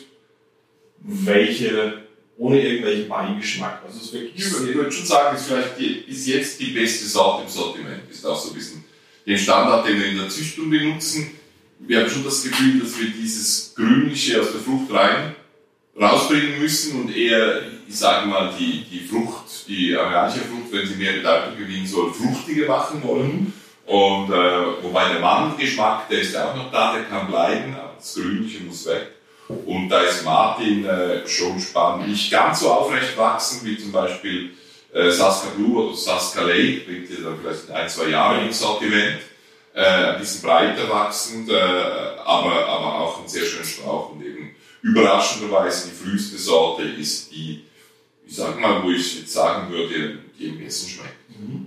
ohne 2.37 2.61
irgendwelchen 2.63 3.09
Beigeschmack. 3.09 3.83
Also 3.85 3.99
es 3.99 4.05
ist 4.07 4.13
wirklich 4.13 4.35
ich 4.37 4.53
würde 4.53 4.93
schon 4.93 5.07
sagen, 5.07 5.37
ist 5.37 5.47
vielleicht 5.47 5.79
die, 5.79 6.05
bis 6.07 6.27
jetzt 6.27 6.61
die 6.61 6.71
beste 6.71 7.07
Sorte 7.07 7.45
im 7.45 7.49
Sortiment. 7.49 8.03
Ist 8.11 8.25
auch 8.25 8.39
so 8.39 8.51
ein 8.51 8.55
bisschen 8.55 8.85
den 9.27 9.39
Standard, 9.39 9.87
den 9.87 9.99
wir 9.99 10.07
in 10.07 10.19
der 10.19 10.29
Züchtung 10.29 10.71
benutzen. 10.71 11.33
Wir 11.81 12.01
haben 12.01 12.11
schon 12.11 12.25
das 12.25 12.43
Gefühl, 12.43 12.81
dass 12.81 12.99
wir 12.99 13.11
dieses 13.11 13.75
Grünliche 13.75 14.41
aus 14.41 14.53
der 14.53 14.61
Frucht 14.61 14.93
rein 14.93 15.35
rausbringen 16.01 16.61
müssen 16.61 17.01
und 17.01 17.17
eher, 17.17 17.63
ich 17.89 17.99
sage 17.99 18.27
mal, 18.27 18.53
die, 18.59 18.85
die 18.91 19.01
Frucht, 19.01 19.69
die 19.69 19.97
amerikanische 19.97 20.41
Frucht, 20.41 20.73
wenn 20.73 20.87
sie 20.87 20.95
mehr 20.95 21.15
Bedeutung 21.15 21.59
gewinnen 21.59 21.87
soll, 21.87 22.13
fruchtiger 22.13 22.67
machen 22.67 23.03
wollen. 23.03 23.53
Und 23.87 24.31
äh, 24.31 24.83
wobei 24.83 25.09
der 25.09 25.21
Mandelgeschmack, 25.21 26.09
der 26.09 26.21
ist 26.21 26.37
auch 26.37 26.55
noch 26.55 26.71
da, 26.71 26.93
der 26.93 27.05
kann 27.05 27.27
bleiben, 27.27 27.75
aber 27.75 27.95
das 27.97 28.15
Grünliche 28.15 28.63
muss 28.65 28.87
weg. 28.87 29.13
Und 29.49 29.89
da 29.89 30.03
ist 30.03 30.25
Martin 30.25 30.85
äh, 30.85 31.27
schon 31.27 31.59
spannend. 31.59 32.09
Nicht 32.09 32.31
ganz 32.31 32.61
so 32.61 32.71
aufrecht 32.71 33.17
wachsen 33.17 33.67
wie 33.67 33.79
zum 33.79 33.93
Beispiel 33.93 34.51
äh, 34.93 35.11
Saska 35.11 35.49
Blue 35.57 35.85
oder 35.85 35.97
Saska 35.97 36.43
Lake, 36.43 36.83
bringt 36.87 37.09
ihr 37.11 37.25
dann 37.25 37.39
vielleicht 37.41 37.71
ein, 37.71 37.89
zwei 37.89 38.09
Jahre 38.09 38.45
ins 38.45 38.61
Sortiment. 38.61 39.21
Äh, 39.75 39.85
ein 39.85 40.19
bisschen 40.19 40.43
breiter 40.43 40.89
wachsend, 40.91 41.49
äh, 41.49 41.55
aber, 41.55 42.67
aber 42.67 43.01
auch 43.01 43.23
ein 43.23 43.29
sehr 43.29 43.45
schöner 43.45 43.65
Strauch 43.65 44.11
und 44.13 44.23
überraschenderweise 44.83 45.89
die 45.89 45.95
früheste 45.95 46.39
Sorte 46.39 46.83
ist 46.83 47.33
die, 47.33 47.65
ich 48.27 48.37
sag 48.37 48.61
mal, 48.61 48.83
wo 48.83 48.91
ich 48.91 49.21
jetzt 49.21 49.33
sagen 49.33 49.71
würde, 49.71 50.19
die 50.39 50.47
im 50.47 50.67
Essen 50.67 50.89
schmeckt. 50.89 51.15
Mhm. 51.31 51.67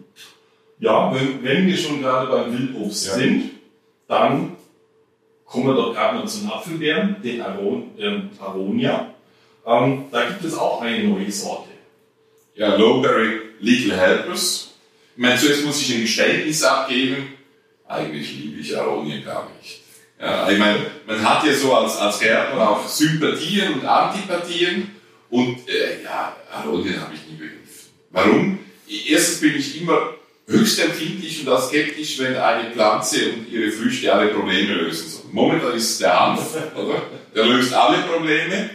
Ja, 0.80 1.14
wenn, 1.14 1.44
wenn 1.44 1.68
wir 1.68 1.78
schon 1.78 2.02
gerade 2.02 2.30
beim 2.30 2.58
Wildobst 2.58 3.08
ja. 3.08 3.14
sind, 3.14 3.52
dann 4.08 4.58
Kommen 5.52 5.68
wir 5.68 5.74
doch 5.74 5.94
gerade 5.94 6.18
noch 6.18 6.26
zum 6.28 6.50
Apfelbeeren, 6.50 7.18
den 7.22 7.42
Aron, 7.42 7.92
äh, 8.00 8.22
Aronia. 8.40 9.14
Ähm, 9.66 10.06
da 10.10 10.24
gibt 10.30 10.46
es 10.46 10.58
auch 10.58 10.82
eine 10.82 11.04
neue 11.04 11.30
Sorte. 11.30 11.68
Ja, 12.56 12.78
Lowberry 12.78 13.42
Little 13.60 13.98
Helpers. 13.98 14.72
Ich 15.14 15.22
meine, 15.22 15.38
zuerst 15.38 15.66
muss 15.66 15.82
ich 15.82 15.94
ein 15.94 16.02
Geständnis 16.04 16.64
abgeben. 16.64 17.34
Eigentlich 17.86 18.34
liebe 18.34 18.62
ich 18.62 18.78
Aronien 18.78 19.26
gar 19.26 19.52
nicht. 19.58 19.81
Ja, 20.22 20.50
ich 20.50 20.60
meine, 20.60 20.86
man 21.08 21.28
hat 21.28 21.44
ja 21.44 21.54
so 21.54 21.74
als, 21.74 21.98
als 21.98 22.20
Gärtner 22.20 22.70
auch 22.70 22.88
Sympathien 22.88 23.74
und 23.74 23.86
Antipathien. 23.86 24.92
Und 25.30 25.68
äh, 25.68 26.04
ja, 26.04 26.36
Aronien 26.52 27.02
habe 27.02 27.14
ich 27.16 27.26
nie 27.28 27.38
begriffen. 27.38 27.90
Warum? 28.12 28.60
Erstens 29.08 29.40
bin 29.40 29.56
ich 29.56 29.82
immer 29.82 30.14
höchst 30.48 30.80
empfindlich 30.80 31.42
und 31.42 31.54
auch 31.54 31.68
skeptisch, 31.68 32.20
wenn 32.20 32.36
eine 32.36 32.72
Pflanze 32.72 33.32
und 33.32 33.50
ihre 33.50 33.72
Früchte 33.72 34.14
alle 34.14 34.28
Probleme 34.28 34.74
lösen 34.74 35.10
soll. 35.10 35.24
Momentan 35.32 35.74
ist 35.74 35.92
es 35.92 35.98
der 36.00 36.20
Hanf, 36.20 36.56
oder? 36.76 37.02
Der 37.34 37.46
löst 37.46 37.74
alle 37.74 38.00
Probleme. 38.00 38.70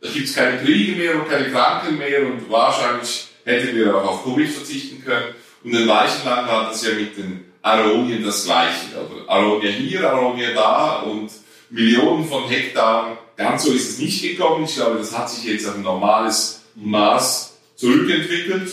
Da 0.00 0.08
gibt 0.10 0.28
es 0.28 0.34
keine 0.34 0.58
Kriege 0.58 0.96
mehr 0.96 1.14
und 1.16 1.28
keine 1.28 1.50
Kranken 1.50 1.98
mehr 1.98 2.26
und 2.26 2.50
wahrscheinlich 2.50 3.26
hätten 3.44 3.76
wir 3.76 3.96
auch 3.96 4.08
auf 4.08 4.24
Covid 4.24 4.48
verzichten 4.48 5.04
können. 5.04 5.34
Und 5.62 5.74
in 5.74 5.86
Leichenland 5.86 6.48
hat 6.50 6.70
das 6.70 6.86
ja 6.86 6.94
mit 6.94 7.16
den 7.16 7.47
Aronien 7.62 8.24
das 8.24 8.44
Gleiche. 8.44 8.96
Also 8.96 9.28
Aronia 9.28 9.70
hier, 9.70 10.10
Aronia 10.10 10.52
da 10.54 11.00
und 11.00 11.30
Millionen 11.70 12.26
von 12.26 12.48
Hektaren. 12.48 13.18
Ganz 13.36 13.64
so 13.64 13.72
ist 13.72 13.90
es 13.90 13.98
nicht 13.98 14.22
gekommen. 14.22 14.64
Ich 14.64 14.74
glaube, 14.74 14.98
das 14.98 15.16
hat 15.16 15.30
sich 15.30 15.44
jetzt 15.44 15.68
auf 15.68 15.76
ein 15.76 15.82
normales 15.82 16.62
Maß 16.74 17.56
zurückentwickelt. 17.76 18.70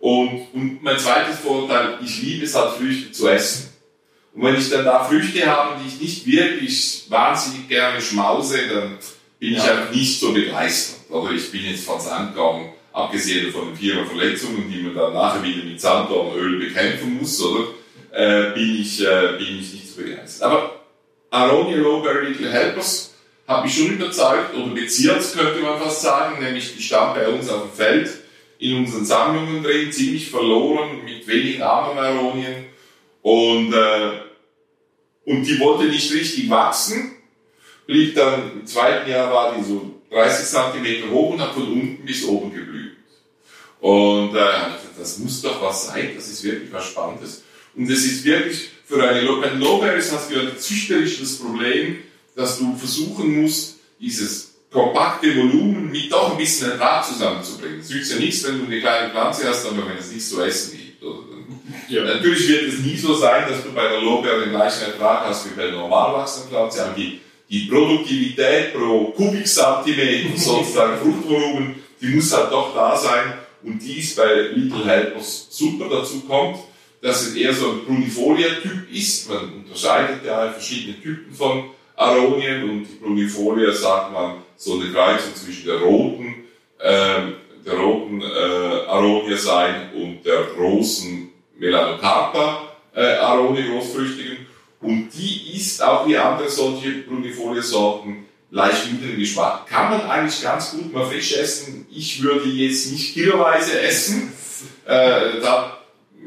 Und, 0.00 0.46
und 0.54 0.82
mein 0.82 0.98
zweites 0.98 1.40
Vorteil, 1.40 1.98
ich 2.02 2.22
liebe 2.22 2.44
es 2.44 2.54
halt 2.54 2.72
Früchte 2.72 3.12
zu 3.12 3.28
essen. 3.28 3.68
Und 4.34 4.42
wenn 4.42 4.56
ich 4.56 4.70
dann 4.70 4.84
da 4.84 5.04
Früchte 5.04 5.44
habe, 5.46 5.80
die 5.82 5.88
ich 5.88 6.00
nicht 6.00 6.26
wirklich 6.26 7.04
wahnsinnig 7.08 7.68
gerne 7.68 8.00
schmause, 8.00 8.58
dann 8.72 8.98
bin 9.38 9.54
ich 9.54 9.60
halt 9.60 9.94
nicht 9.94 10.20
so 10.20 10.32
begeistert. 10.32 11.10
Oder 11.10 11.32
ich 11.32 11.50
bin 11.50 11.64
jetzt 11.64 11.84
von 11.84 12.00
Sandkorn, 12.00 12.72
abgesehen 12.92 13.52
von 13.52 13.66
den 13.68 13.76
vielen 13.76 14.06
Verletzungen, 14.06 14.70
die 14.70 14.82
man 14.82 14.94
dann 14.94 15.12
nachher 15.12 15.42
wieder 15.42 15.64
mit 15.64 15.80
Sanddornöl 15.80 16.58
bekämpfen 16.58 17.18
muss, 17.18 17.42
oder? 17.42 17.68
Äh, 18.12 18.50
bin, 18.54 18.80
ich, 18.80 19.00
äh, 19.00 19.36
bin 19.38 19.60
ich 19.60 19.72
nicht 19.72 19.88
so 19.88 20.02
begeistert. 20.02 20.42
Aber 20.42 20.80
Aronia 21.30 21.76
Lowberry 21.76 22.28
Little 22.28 22.50
Helpers 22.50 23.14
hat 23.46 23.64
mich 23.64 23.74
schon 23.74 23.92
überzeugt, 23.92 24.54
oder 24.54 24.74
beziert, 24.74 25.24
könnte 25.36 25.60
man 25.60 25.80
fast 25.80 26.02
sagen, 26.02 26.42
nämlich 26.42 26.74
die 26.76 26.82
stammt 26.82 27.14
bei 27.14 27.28
uns 27.28 27.48
auf 27.48 27.62
dem 27.62 27.72
Feld 27.72 28.10
in 28.58 28.78
unseren 28.78 29.04
Sammlungen 29.04 29.62
drin, 29.62 29.90
ziemlich 29.90 30.30
verloren, 30.30 31.04
mit 31.04 31.26
wenigen 31.26 31.62
anderen 31.62 31.98
Aronien. 31.98 32.66
Und, 33.22 33.72
äh, 33.72 34.10
und 35.24 35.44
die 35.44 35.58
wollte 35.58 35.84
nicht 35.84 36.12
richtig 36.12 36.48
wachsen, 36.50 37.16
blieb 37.86 38.14
dann, 38.14 38.60
im 38.60 38.66
zweiten 38.66 39.10
Jahr 39.10 39.32
war 39.32 39.54
die 39.56 39.64
so 39.64 40.00
30 40.10 40.46
Zentimeter 40.46 41.10
hoch 41.10 41.32
und 41.32 41.40
hat 41.40 41.54
von 41.54 41.72
unten 41.72 42.04
bis 42.04 42.24
oben 42.24 42.52
geblüht. 42.52 42.96
Und 43.80 44.34
äh, 44.34 44.52
das 44.98 45.18
muss 45.18 45.40
doch 45.42 45.62
was 45.62 45.86
sein, 45.86 46.12
das 46.14 46.28
ist 46.28 46.44
wirklich 46.44 46.72
was 46.72 46.86
Spannendes. 46.86 47.42
Und 47.74 47.90
es 47.90 48.04
ist 48.04 48.24
wirklich 48.24 48.70
für 48.86 49.02
eine, 49.02 49.20
den 49.20 49.60
Lowberries 49.60 50.12
hast 50.12 50.30
du 50.30 50.34
ja 50.34 50.56
züchterisch 50.56 51.20
das 51.20 51.38
Problem, 51.38 51.98
dass 52.34 52.58
du 52.58 52.74
versuchen 52.76 53.42
musst, 53.42 53.76
dieses 54.00 54.54
kompakte 54.70 55.36
Volumen 55.36 55.90
mit 55.90 56.10
doch 56.12 56.32
ein 56.32 56.38
bisschen 56.38 56.72
Ertrag 56.72 57.04
zusammenzubringen. 57.04 57.80
Es 57.80 57.90
nützt 57.90 58.12
ja 58.12 58.18
nichts, 58.18 58.44
wenn 58.44 58.58
du 58.58 58.66
eine 58.66 58.80
kleine 58.80 59.10
Pflanze 59.10 59.48
hast, 59.48 59.66
aber 59.66 59.88
wenn 59.88 59.98
es 59.98 60.10
nichts 60.10 60.30
zu 60.30 60.40
essen 60.42 60.72
gibt. 60.72 60.90
Ja. 61.88 62.04
Natürlich 62.04 62.48
wird 62.48 62.72
es 62.72 62.78
nie 62.80 62.96
so 62.96 63.14
sein, 63.14 63.48
dass 63.48 63.62
du 63.64 63.72
bei 63.72 63.88
der 63.88 64.00
Lorbeer 64.00 64.40
den 64.40 64.50
gleichen 64.50 64.84
Ertrag 64.84 65.26
hast 65.26 65.46
wie 65.46 65.56
bei 65.56 65.64
der 65.64 65.72
normal 65.72 66.14
wachsenden 66.14 66.50
Pflanze, 66.50 66.84
aber 66.84 66.94
die, 66.94 67.20
die 67.48 67.66
Produktivität 67.66 68.74
pro 68.74 69.06
Kubikzentimeter, 69.06 70.28
sozusagen 70.36 70.98
Fruchtvolumen, 70.98 71.76
die 72.00 72.08
muss 72.08 72.36
halt 72.36 72.52
doch 72.52 72.74
da 72.74 72.96
sein 72.96 73.34
und 73.62 73.80
die 73.80 73.98
ist 73.98 74.16
bei 74.16 74.32
Little 74.54 74.84
Helpers 74.84 75.48
super. 75.50 75.86
Dazu 75.90 76.20
kommt, 76.20 76.58
dass 77.02 77.22
es 77.22 77.34
eher 77.34 77.52
so 77.54 77.70
ein 77.72 77.84
Prunifolia-Typ 77.86 78.92
ist. 78.92 79.28
Man 79.28 79.64
unterscheidet 79.64 80.24
ja 80.24 80.50
verschiedene 80.50 81.00
Typen 81.00 81.34
von 81.34 81.70
Aronien 81.96 82.68
und 82.68 82.84
die 82.84 82.96
Plunifolia 82.96 83.72
sagt 83.72 84.12
man 84.12 84.36
so 84.56 84.74
eine 84.74 84.90
Kreuzung 84.90 85.34
zwischen 85.34 85.66
der 85.66 85.80
roten, 85.80 86.34
äh, 86.78 87.32
der 87.64 87.74
roten 87.74 88.22
äh, 88.22 88.86
Aronia 88.86 89.36
sein 89.36 89.90
und 89.94 90.24
der 90.24 90.44
großen 90.56 91.30
Melanocarpa 91.58 92.70
äh, 92.94 93.16
Aronia 93.16 93.66
großfrüchtigen. 93.66 94.46
Und 94.80 95.10
die 95.10 95.56
ist 95.56 95.82
auch 95.82 96.06
wie 96.06 96.16
andere 96.16 96.48
solche 96.48 96.90
Plunifolia-Sorten 96.90 98.26
leicht 98.50 98.90
müden 98.92 99.18
Geschmack. 99.18 99.66
Kann 99.66 99.90
man 99.90 100.00
eigentlich 100.02 100.42
ganz 100.42 100.72
gut 100.72 100.92
mal 100.92 101.06
frisch 101.06 101.36
essen. 101.36 101.86
Ich 101.90 102.22
würde 102.22 102.48
jetzt 102.48 102.90
nicht 102.90 103.14
kiloweise 103.14 103.80
essen. 103.80 104.32
Äh, 104.86 105.40
da, 105.40 105.79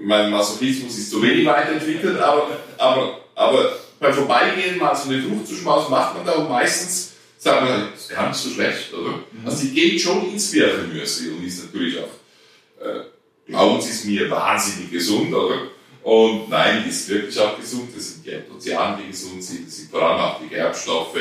mein 0.03 0.29
Masochismus 0.29 0.98
ist 0.98 1.12
zu 1.12 1.22
wenig 1.22 1.45
weiterentwickelt, 1.45 2.19
aber, 2.19 2.48
aber, 2.77 3.19
aber 3.36 3.77
beim 4.00 4.13
Vorbeigehen 4.13 4.77
mal 4.77 4.95
so 4.95 5.10
eine 5.10 5.22
Frucht 5.22 5.48
zu 5.48 5.55
schmausen, 5.55 5.91
macht 5.91 6.15
man 6.15 6.25
da 6.25 6.33
und 6.33 6.50
meistens 6.50 7.13
sagt 7.38 7.62
man, 7.62 7.89
das 7.91 8.01
ist 8.01 8.10
gar 8.10 8.27
nicht 8.27 8.38
so 8.38 8.50
schlecht, 8.50 8.93
oder? 8.93 9.12
Mhm. 9.31 9.45
Also 9.45 9.65
die 9.65 9.74
geht 9.74 10.01
schon 10.01 10.29
ins 10.31 10.51
Birchenmüsli 10.51 11.31
und 11.31 11.45
ist 11.45 11.65
natürlich 11.65 11.98
auch, 12.00 12.86
äh, 12.86 13.01
glauben 13.48 13.81
Sie 13.81 13.91
es 13.91 14.03
mir, 14.03 14.29
wahnsinnig 14.29 14.91
gesund, 14.91 15.33
oder? 15.33 15.67
Und 16.03 16.50
nein, 16.50 16.83
die 16.86 16.89
ist 16.89 17.07
wirklich 17.07 17.39
auch 17.39 17.57
gesund, 17.57 17.89
das 17.95 18.10
sind 18.10 18.25
die 18.25 18.36
Anthocyane, 18.36 19.01
die 19.03 19.12
gesund 19.12 19.41
sind, 19.41 19.67
das 19.67 19.77
sind 19.77 19.89
vor 19.89 20.01
allem 20.01 20.19
auch 20.19 20.41
die 20.41 20.50
Gerbstoffe, 20.50 21.15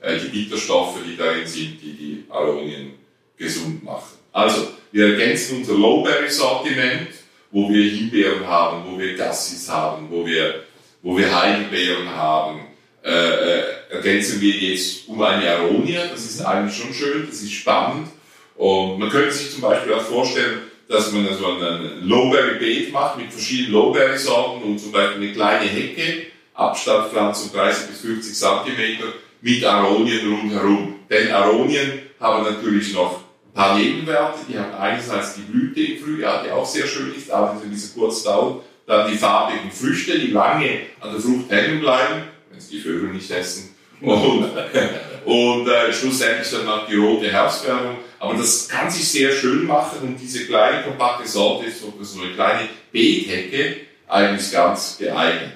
äh, 0.00 0.18
die 0.18 0.28
Bitterstoffe, 0.28 0.98
die 1.06 1.16
darin 1.16 1.46
sind, 1.46 1.80
die 1.80 1.92
die 1.92 2.24
Aronien 2.28 2.92
gesund 3.38 3.82
machen. 3.82 4.18
Also, 4.32 4.68
wir 4.92 5.12
ergänzen 5.12 5.58
unser 5.58 5.74
Lowberry-Sortiment, 5.74 7.08
wo 7.50 7.68
wir 7.70 7.90
Himbeeren 7.90 8.46
haben, 8.46 8.84
wo 8.86 8.98
wir 8.98 9.16
Gassis 9.16 9.68
haben, 9.68 10.08
wo 10.10 10.26
wir 10.26 10.64
wo 11.02 11.16
wir 11.16 11.34
Heidelbeeren 11.34 12.08
haben, 12.10 12.60
äh, 13.04 13.10
äh, 13.10 13.62
ergänzen 13.90 14.40
wir 14.40 14.54
jetzt 14.54 15.08
um 15.08 15.22
eine 15.22 15.48
Aronia. 15.50 16.06
Das 16.06 16.24
ist 16.24 16.40
eigentlich 16.42 16.76
schon 16.76 16.92
schön, 16.92 17.26
das 17.28 17.40
ist 17.40 17.52
spannend. 17.52 18.08
Und 18.56 18.98
man 18.98 19.08
könnte 19.08 19.32
sich 19.32 19.52
zum 19.52 19.62
Beispiel 19.62 19.94
auch 19.94 20.02
vorstellen, 20.02 20.62
dass 20.88 21.12
man 21.12 21.26
so 21.38 21.46
ein 21.46 22.06
Lowberry-Beet 22.06 22.92
macht 22.92 23.18
mit 23.18 23.32
verschiedenen 23.32 23.72
Lowberry-Sorten 23.72 24.62
und 24.64 24.78
zum 24.78 24.90
Beispiel 24.90 25.22
eine 25.22 25.32
kleine 25.32 25.66
Hecke, 25.66 26.26
Abstandpflanzung 26.54 27.52
30 27.52 27.88
bis 27.88 28.00
50 28.00 28.34
Zentimeter, 28.34 29.12
mit 29.40 29.64
Aronien 29.64 30.32
rundherum. 30.32 30.96
Denn 31.08 31.30
Aronien 31.30 32.00
haben 32.18 32.42
natürlich 32.42 32.92
noch 32.94 33.20
ein 33.58 33.64
paar 33.64 33.78
Nebenwerte. 33.78 34.38
Die 34.48 34.58
haben 34.58 34.74
einerseits 34.74 35.34
die 35.34 35.42
Blüte 35.42 35.80
im 35.80 36.02
Frühjahr, 36.02 36.44
die 36.44 36.50
auch 36.50 36.66
sehr 36.66 36.86
schön 36.86 37.14
ist, 37.14 37.32
auch 37.32 37.54
wenn 37.60 37.74
sie 37.74 37.98
kurz 37.98 38.22
dauert 38.22 38.62
dann 38.88 39.10
die 39.10 39.18
farbigen 39.18 39.70
Früchte, 39.70 40.18
die 40.18 40.28
lange 40.28 40.80
an 41.00 41.12
der 41.12 41.20
Frucht 41.20 41.50
hängen 41.50 41.80
bleiben, 41.80 42.22
wenn 42.50 42.58
sie 42.58 42.76
die 42.76 42.80
Vögel 42.80 43.10
nicht 43.10 43.30
essen. 43.30 43.74
Und, 44.00 44.50
und 45.26 45.68
äh, 45.68 45.92
schlussendlich 45.92 46.50
dann 46.50 46.64
noch 46.64 46.88
die 46.88 46.96
rote 46.96 47.30
Herbstfärbung. 47.30 47.98
Aber 48.18 48.34
das 48.34 48.66
kann 48.66 48.90
sich 48.90 49.06
sehr 49.06 49.30
schön 49.32 49.66
machen 49.66 50.00
und 50.02 50.18
diese 50.18 50.46
kleine 50.46 50.82
kompakte 50.84 51.28
Sorte 51.28 51.66
ist 51.66 51.82
so, 51.82 51.92
so 52.00 52.22
eine 52.22 52.32
kleine 52.32 52.68
Beethecke 52.90 53.76
eigentlich 54.08 54.50
ganz 54.50 54.96
geeignet. 54.98 55.52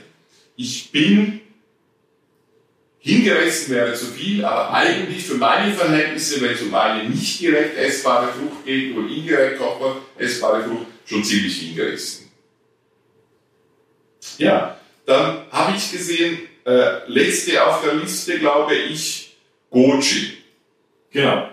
Ich 0.56 0.92
bin 0.92 1.40
hingerissen 3.02 3.74
wäre 3.74 3.94
zu 3.94 4.06
viel, 4.06 4.44
aber 4.44 4.72
eigentlich 4.72 5.24
für 5.24 5.34
meine 5.34 5.74
Verhältnisse, 5.74 6.40
wenn 6.40 6.52
es 6.52 6.62
um 6.62 6.72
eine 6.72 7.08
nicht 7.08 7.40
direkt 7.40 7.76
essbare 7.76 8.28
Frucht 8.28 8.64
geht 8.64 8.96
oder 8.96 9.08
indirekt 9.08 9.58
kochbar 9.58 9.96
essbare 10.16 10.62
Frucht, 10.62 10.86
schon 11.04 11.24
ziemlich 11.24 11.60
hingerissen. 11.60 12.30
Ja, 14.38 14.78
dann 15.04 15.46
habe 15.50 15.76
ich 15.76 15.90
gesehen, 15.90 16.38
äh, 16.64 17.08
letzte 17.08 17.66
auf 17.66 17.82
der 17.82 17.94
Liste, 17.94 18.38
glaube 18.38 18.76
ich, 18.76 19.34
Goji. 19.68 20.38
Genau. 21.10 21.48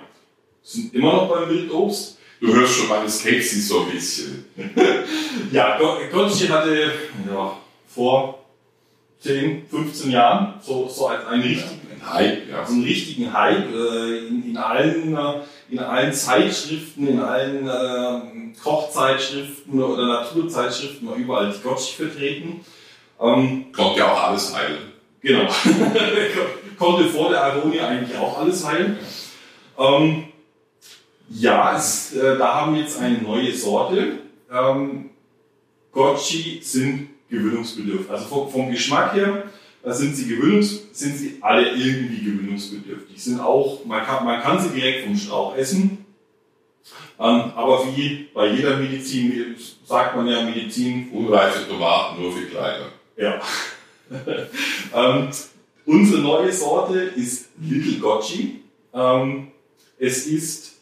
Sind 0.61 0.93
immer 0.93 1.13
noch 1.13 1.29
beim 1.29 1.49
Wildobst. 1.49 2.19
Du 2.39 2.53
hörst 2.53 2.75
schon 2.75 2.87
meine 2.89 3.09
Skepsis 3.09 3.67
so 3.67 3.81
ein 3.81 3.91
bisschen. 3.91 4.45
ja, 5.51 5.79
Goji 5.79 6.47
hatte 6.47 6.91
ja, 7.27 7.59
vor 7.87 8.38
10, 9.19 9.67
15 9.69 10.11
Jahren 10.11 10.53
so, 10.61 10.87
so 10.87 11.07
als 11.07 11.25
einen 11.27 11.43
richtigen 11.43 12.01
Hype, 12.09 12.49
ja. 12.49 12.65
so 12.65 12.73
einen 12.73 12.83
richtigen 12.83 13.33
Hype 13.33 13.73
äh, 13.73 14.27
in, 14.27 14.51
in, 14.51 14.57
allen, 14.57 15.15
äh, 15.15 15.33
in 15.69 15.79
allen 15.79 16.13
Zeitschriften, 16.13 17.07
in 17.07 17.19
allen 17.19 17.67
äh, 17.67 18.39
Kochzeitschriften 18.63 19.81
oder 19.81 20.07
Naturzeitschriften 20.07 21.07
war 21.07 21.15
überall 21.15 21.51
die 21.51 21.61
Goji 21.61 21.93
vertreten. 21.95 22.65
Ähm, 23.19 23.71
Konnte 23.73 23.99
ja 23.99 24.11
auch 24.11 24.23
alles 24.23 24.55
heilen. 24.55 24.93
Genau. 25.21 25.49
Konnte 26.77 27.05
vor 27.09 27.29
der 27.29 27.43
Aronia 27.43 27.87
eigentlich 27.87 28.17
auch 28.17 28.37
alles 28.37 28.65
heilen. 28.65 28.97
Ähm, 29.77 30.25
ja, 31.29 31.75
es, 31.75 32.13
äh, 32.15 32.37
da 32.37 32.55
haben 32.55 32.75
wir 32.75 32.81
jetzt 32.81 32.99
eine 32.99 33.17
neue 33.17 33.53
Sorte. 33.53 34.19
Ähm, 34.51 35.09
Goji 35.91 36.59
sind 36.61 37.09
gewöhnungsbedürftig. 37.29 38.09
Also 38.09 38.49
vom, 38.51 38.71
Geschmack 38.71 39.13
her 39.13 39.43
da 39.81 39.93
sind 39.93 40.15
sie 40.15 40.27
gewöhnungs, 40.27 40.87
sind 40.91 41.17
sie 41.17 41.37
alle 41.41 41.69
irgendwie 41.69 42.23
gewöhnungsbedürftig. 42.23 43.23
Sind 43.23 43.39
auch, 43.39 43.85
man 43.85 44.05
kann, 44.05 44.25
man 44.25 44.41
kann 44.41 44.59
sie 44.59 44.69
direkt 44.69 45.05
vom 45.05 45.15
Strauch 45.15 45.55
essen. 45.55 46.05
Ähm, 47.17 47.51
aber 47.55 47.85
wie 47.95 48.27
bei 48.33 48.47
jeder 48.47 48.77
Medizin 48.77 49.55
sagt 49.85 50.15
man 50.15 50.27
ja 50.27 50.43
Medizin. 50.43 51.09
Unreife 51.11 51.67
Tomaten 51.67 52.21
nur 52.21 52.31
für 52.33 52.45
Kleiner. 52.45 52.89
Ja. 53.17 53.41
ähm, 54.95 55.29
unsere 55.85 56.21
neue 56.21 56.51
Sorte 56.51 56.99
ist 56.99 57.49
Little 57.61 57.99
Goji. 57.99 58.61
Ähm, 58.93 59.47
es 59.97 60.27
ist 60.27 60.73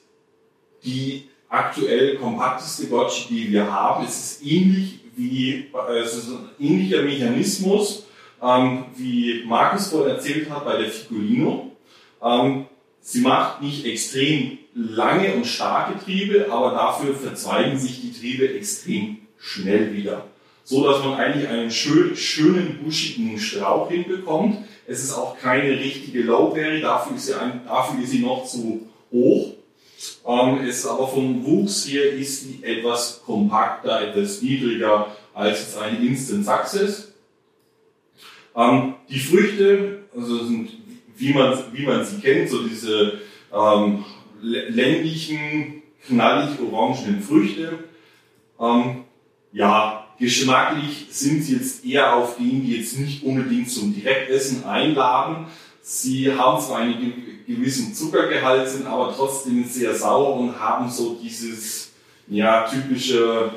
die 0.84 1.28
aktuell 1.50 2.18
kompakteste 2.18 2.88
Goji, 2.88 3.26
die 3.30 3.52
wir 3.52 3.72
haben. 3.72 4.06
Es 4.06 4.20
ist 4.20 4.46
ähnlich 4.46 4.97
wie, 5.18 5.66
äh, 5.90 6.00
es 6.00 6.16
ist 6.16 6.30
ein 6.30 6.50
ähnlicher 6.60 7.02
Mechanismus, 7.02 8.06
ähm, 8.42 8.86
wie 8.96 9.44
Markus 9.46 9.88
vorhin 9.88 10.16
erzählt 10.16 10.50
hat 10.50 10.64
bei 10.64 10.78
der 10.78 10.90
Figurino. 10.90 11.72
Ähm, 12.24 12.66
sie 13.02 13.22
macht 13.22 13.62
nicht 13.62 13.86
extrem 13.86 14.60
lange 14.74 15.34
und 15.34 15.46
starke 15.46 16.00
Triebe, 16.04 16.48
aber 16.50 16.72
dafür 16.72 17.14
verzweigen 17.16 17.78
sich 17.78 18.02
die 18.02 18.14
Triebe 18.14 18.54
extrem 18.56 19.18
schnell 19.38 19.94
wieder 19.94 20.26
so 20.68 20.84
dass 20.84 21.02
man 21.02 21.14
eigentlich 21.14 21.48
einen 21.48 21.72
schön, 21.72 22.18
schönen, 22.18 22.80
buschigen 22.84 23.40
Strauch 23.40 23.90
hinbekommt. 23.90 24.66
Es 24.86 25.02
ist 25.02 25.14
auch 25.14 25.40
keine 25.40 25.80
richtige 25.80 26.24
Lowberry, 26.24 26.82
dafür 26.82 27.16
ist 27.16 27.28
sie, 27.28 27.40
ein, 27.40 27.62
dafür 27.66 28.04
ist 28.04 28.12
sie 28.12 28.20
noch 28.20 28.46
zu 28.46 28.86
hoch. 29.10 29.54
Ähm, 30.28 30.68
es 30.68 30.86
aber 30.86 31.08
vom 31.08 31.46
Wuchs 31.46 31.88
her 31.88 32.12
ist 32.12 32.42
sie 32.42 32.64
etwas 32.64 33.22
kompakter, 33.26 34.02
etwas 34.02 34.42
niedriger 34.42 35.08
als 35.34 35.60
jetzt 35.60 35.78
eine 35.78 35.98
Instant 36.06 36.46
Success. 36.46 37.14
Ähm, 38.56 38.96
die 39.10 39.20
Früchte, 39.20 40.00
also 40.16 40.44
sind, 40.44 40.70
wie 41.16 41.34
man, 41.34 41.58
wie 41.72 41.86
man 41.86 42.04
sie 42.04 42.20
kennt, 42.20 42.50
so 42.50 42.68
diese 42.68 43.22
ähm, 43.54 44.04
ländlichen, 44.42 45.82
knallig 46.06 46.60
orangenen 46.60 47.22
Früchte. 47.22 47.80
Ähm, 48.60 49.06
ja, 49.54 50.08
Geschmacklich 50.20 51.06
sind 51.12 51.44
sie 51.44 51.54
jetzt 51.54 51.86
eher 51.86 52.16
auf 52.16 52.38
denen, 52.38 52.66
die 52.66 52.78
jetzt 52.78 52.98
nicht 52.98 53.24
unbedingt 53.24 53.70
zum 53.70 53.94
Direktessen 53.94 54.64
einladen. 54.64 55.46
Sie 55.90 56.30
haben 56.30 56.62
zwar 56.62 56.80
einen 56.80 57.46
gewissen 57.48 57.94
Zuckergehalt, 57.96 58.68
sind 58.68 58.86
aber 58.86 59.16
trotzdem 59.16 59.64
sehr 59.64 59.96
sauer 59.96 60.36
und 60.36 60.60
haben 60.60 60.92
so 60.92 61.18
dieses 61.24 61.94
ja, 62.28 62.68
typische 62.68 63.52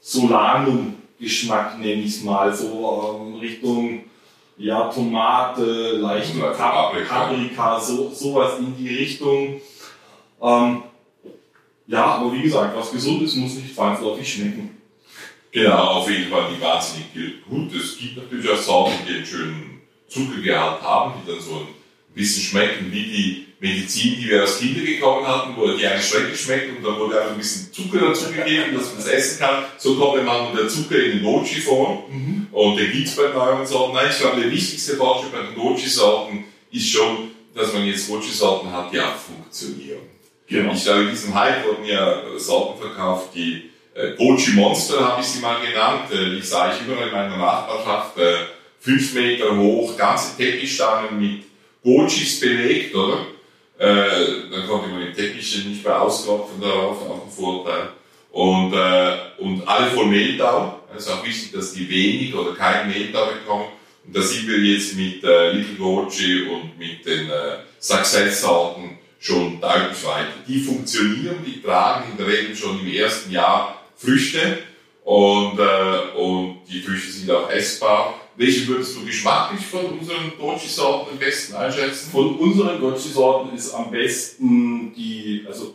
Solanum-Geschmack, 0.00 1.80
nenne 1.80 2.02
ich 2.02 2.18
es 2.18 2.22
mal, 2.22 2.54
so 2.54 3.18
ähm, 3.20 3.34
Richtung 3.40 4.04
ja, 4.56 4.88
Tomate, 4.88 5.96
leichte 5.96 6.38
Paprika, 6.38 7.80
so, 7.80 8.08
sowas 8.08 8.60
in 8.60 8.76
die 8.76 8.94
Richtung. 8.94 9.60
Ähm, 10.40 10.82
ja, 11.88 12.04
aber 12.04 12.32
wie 12.34 12.42
gesagt, 12.42 12.76
was 12.76 12.92
gesund 12.92 13.20
ist, 13.22 13.34
muss 13.34 13.54
nicht 13.56 13.74
zwangsläufig 13.74 14.32
schmecken. 14.32 14.78
Genau, 15.50 15.86
auf 15.88 16.08
jeden 16.08 16.30
Fall 16.30 16.52
die 16.54 16.62
wahnsinnig 16.62 17.06
gut. 17.48 17.74
Es 17.74 17.98
gibt 17.98 18.16
natürlich 18.16 18.48
auch 18.48 18.62
Sorten, 18.62 18.94
die 19.08 19.14
einen 19.16 19.26
schönen 19.26 19.73
Zuckergehalt 20.14 20.82
haben, 20.82 21.14
die 21.20 21.32
dann 21.32 21.40
so 21.40 21.56
ein 21.56 21.66
bisschen 22.14 22.42
schmecken 22.42 22.92
wie 22.92 23.02
die 23.02 23.46
Medizin, 23.60 24.16
die 24.20 24.28
wir 24.28 24.42
als 24.42 24.58
Kinder 24.58 24.82
gekommen 24.82 25.26
hatten, 25.26 25.56
wo 25.56 25.66
die 25.68 25.86
eigentlich 25.86 26.06
schrecklich 26.06 26.40
schmeckt 26.40 26.76
und 26.76 26.84
dann 26.84 26.98
wurde 26.98 27.18
einfach 27.18 27.32
ein 27.32 27.38
bisschen 27.38 27.72
Zucker 27.72 28.08
dazu 28.08 28.30
gegeben, 28.30 28.76
dass 28.76 28.92
man 28.92 28.98
es 28.98 29.06
essen 29.06 29.38
kann. 29.38 29.64
So 29.78 29.96
kommt 29.96 30.24
man 30.24 30.54
der 30.54 30.68
Zucker 30.68 30.96
in 30.96 31.12
den 31.12 31.22
Nochi-Form 31.22 32.02
mhm. 32.10 32.46
und 32.52 32.76
den 32.76 32.92
gibt 32.92 33.08
es 33.08 33.16
bei 33.16 33.28
neuen 33.28 33.66
Sorten. 33.66 33.94
Nein, 33.94 34.08
ich 34.10 34.18
glaube, 34.18 34.40
der 34.40 34.50
wichtigste 34.50 34.96
Fortschritt 34.96 35.32
bei 35.32 35.42
den 35.42 35.56
Nochi-Sorten 35.56 36.44
ist 36.70 36.90
schon, 36.90 37.30
dass 37.54 37.72
man 37.72 37.86
jetzt 37.86 38.10
Nochi-Sorten 38.10 38.70
hat, 38.70 38.92
die 38.92 39.00
auch 39.00 39.16
funktionieren. 39.16 40.02
Genau. 40.46 40.72
Ich 40.74 40.84
glaube, 40.84 41.02
in 41.04 41.10
diesem 41.10 41.34
Hype 41.34 41.64
wurden 41.64 41.86
ja 41.86 42.22
Sorten 42.36 42.80
verkauft, 42.80 43.30
die 43.34 43.70
äh, 43.94 44.14
Goji 44.16 44.52
Monster 44.54 45.08
habe 45.08 45.20
ich 45.22 45.26
sie 45.26 45.40
mal 45.40 45.58
genannt. 45.64 46.10
Äh, 46.12 46.34
die 46.36 46.42
sah 46.42 46.74
ich 46.74 46.86
überall 46.86 47.08
in 47.08 47.14
meiner 47.14 47.36
Nachbarschaft. 47.36 48.18
Äh, 48.18 48.34
fünf 48.84 49.14
Meter 49.14 49.56
hoch, 49.56 49.96
ganze 49.96 50.36
Teppichstangen 50.36 51.18
mit 51.18 51.44
Gojis 51.82 52.38
belegt, 52.38 52.94
oder? 52.94 53.26
Äh, 53.78 54.50
dann 54.50 54.66
konnte 54.68 54.88
man 54.88 55.06
die 55.06 55.12
Teppiche 55.12 55.66
nicht 55.66 55.82
mehr 55.82 56.00
ausklopfen 56.00 56.60
darauf, 56.60 57.00
auch 57.02 57.24
ein 57.24 57.30
Vorteil. 57.30 57.88
Und, 58.30 58.74
äh, 58.74 59.16
und 59.38 59.66
alle 59.66 59.90
voll 59.90 60.06
Mehltau. 60.06 60.80
Es 60.94 61.06
ist 61.06 61.12
auch 61.12 61.24
wichtig, 61.24 61.52
dass 61.52 61.72
die 61.72 61.88
wenig 61.88 62.34
oder 62.34 62.54
kein 62.54 62.88
Mehltau 62.88 63.26
bekommen. 63.26 63.68
Und 64.06 64.14
da 64.14 64.20
sind 64.20 64.46
wir 64.46 64.58
jetzt 64.58 64.96
mit 64.96 65.24
äh, 65.24 65.52
Little 65.52 65.76
Goji 65.76 66.42
und 66.42 66.78
mit 66.78 67.06
den 67.06 67.30
äh, 67.30 67.58
Success-Sorten 67.80 68.98
schon 69.18 69.60
deutlich 69.60 70.04
weiter. 70.04 70.34
Die 70.46 70.60
funktionieren, 70.60 71.36
die 71.44 71.62
tragen 71.62 72.10
in 72.10 72.18
der 72.18 72.26
Regel 72.26 72.54
schon 72.54 72.80
im 72.80 72.92
ersten 72.92 73.32
Jahr 73.32 73.80
Früchte 73.96 74.58
und, 75.04 75.58
äh, 75.58 76.18
und 76.18 76.58
die 76.70 76.80
Früchte 76.80 77.12
sind 77.12 77.30
auch 77.30 77.50
essbar. 77.50 78.20
Welche 78.36 78.66
würdest 78.66 78.96
du 78.96 79.04
geschmacklich 79.04 79.64
von 79.64 79.84
unseren 79.98 80.32
Goji-Sorten 80.38 81.12
am 81.12 81.18
besten 81.18 81.54
einschätzen? 81.54 82.10
Von 82.10 82.36
unseren 82.36 82.80
Goji-Sorten 82.80 83.54
ist 83.54 83.72
am 83.72 83.90
besten 83.90 84.92
die, 84.94 85.44
also 85.46 85.74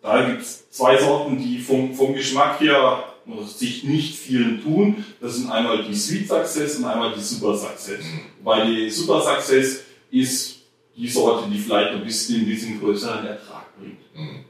da 0.00 0.24
gibt 0.24 0.42
es 0.42 0.70
zwei 0.70 0.96
Sorten, 0.96 1.38
die 1.38 1.58
vom, 1.58 1.92
vom 1.94 2.14
Geschmack 2.14 2.60
her 2.60 3.04
sich 3.46 3.84
nicht 3.84 4.16
viel 4.16 4.60
tun. 4.62 5.04
Das 5.20 5.36
sind 5.36 5.50
einmal 5.50 5.84
die 5.84 5.94
Sweet 5.94 6.28
Success 6.28 6.76
und 6.76 6.84
einmal 6.84 7.12
die 7.12 7.20
Super 7.20 7.56
Success. 7.56 8.04
Mhm. 8.04 8.20
Weil 8.44 8.74
die 8.74 8.90
Super 8.90 9.20
Success 9.20 9.82
ist 10.10 10.62
die 10.96 11.08
Sorte, 11.08 11.48
die 11.50 11.58
vielleicht 11.58 11.90
ein 11.90 12.04
bisschen 12.04 12.46
diesen 12.46 12.80
größeren 12.80 13.26
Ertrag 13.26 13.76
bringt. 13.78 13.98
Mhm. 14.14 14.44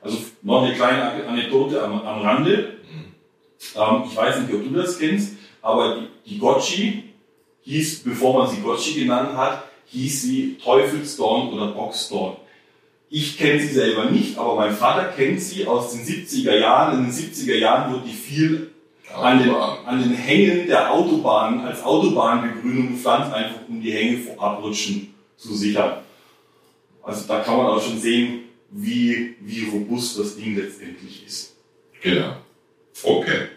Also 0.00 0.18
noch 0.42 0.62
eine 0.62 0.74
kleine 0.74 1.26
Anekdote 1.26 1.82
am, 1.82 2.00
am 2.02 2.20
Rande. 2.20 2.76
Ähm, 3.74 4.04
ich 4.08 4.16
weiß 4.16 4.40
nicht, 4.40 4.54
ob 4.54 4.62
du 4.62 4.70
das 4.70 4.98
kennst, 4.98 5.35
aber 5.66 5.96
die, 5.96 6.30
die 6.30 6.38
Gotchi 6.38 7.02
hieß, 7.62 8.04
bevor 8.04 8.38
man 8.38 8.48
sie 8.48 8.62
Gotchi 8.62 9.00
genannt 9.00 9.36
hat, 9.36 9.64
hieß 9.86 10.22
sie 10.22 10.58
Teufelsdorn 10.62 11.48
oder 11.52 11.72
Boxdorn. 11.72 12.36
Ich 13.10 13.36
kenne 13.36 13.60
sie 13.60 13.74
selber 13.74 14.04
nicht, 14.04 14.38
aber 14.38 14.54
mein 14.54 14.72
Vater 14.72 15.12
kennt 15.12 15.40
sie 15.40 15.66
aus 15.66 15.92
den 15.92 16.02
70er 16.02 16.56
Jahren. 16.56 16.98
In 16.98 17.04
den 17.06 17.12
70er 17.12 17.56
Jahren 17.56 17.92
wurde 17.92 18.04
die 18.06 18.14
viel 18.14 18.70
an 19.12 19.40
den, 19.40 19.50
an 19.50 20.00
den 20.00 20.14
Hängen 20.14 20.68
der 20.68 20.92
Autobahnen 20.92 21.60
als 21.60 21.82
Autobahnbegrünung 21.82 22.92
gepflanzt, 22.92 23.32
einfach 23.32 23.60
um 23.68 23.80
die 23.80 23.92
Hänge 23.92 24.18
vor 24.18 24.40
Abrutschen 24.40 25.14
zu 25.36 25.54
sichern. 25.54 25.98
Also 27.02 27.26
da 27.26 27.40
kann 27.40 27.56
man 27.56 27.66
auch 27.66 27.82
schon 27.82 27.98
sehen, 27.98 28.44
wie, 28.70 29.34
wie 29.40 29.68
robust 29.68 30.18
das 30.18 30.36
Ding 30.36 30.56
letztendlich 30.56 31.26
ist. 31.26 31.56
Genau. 32.02 32.36
Okay. 33.02 33.48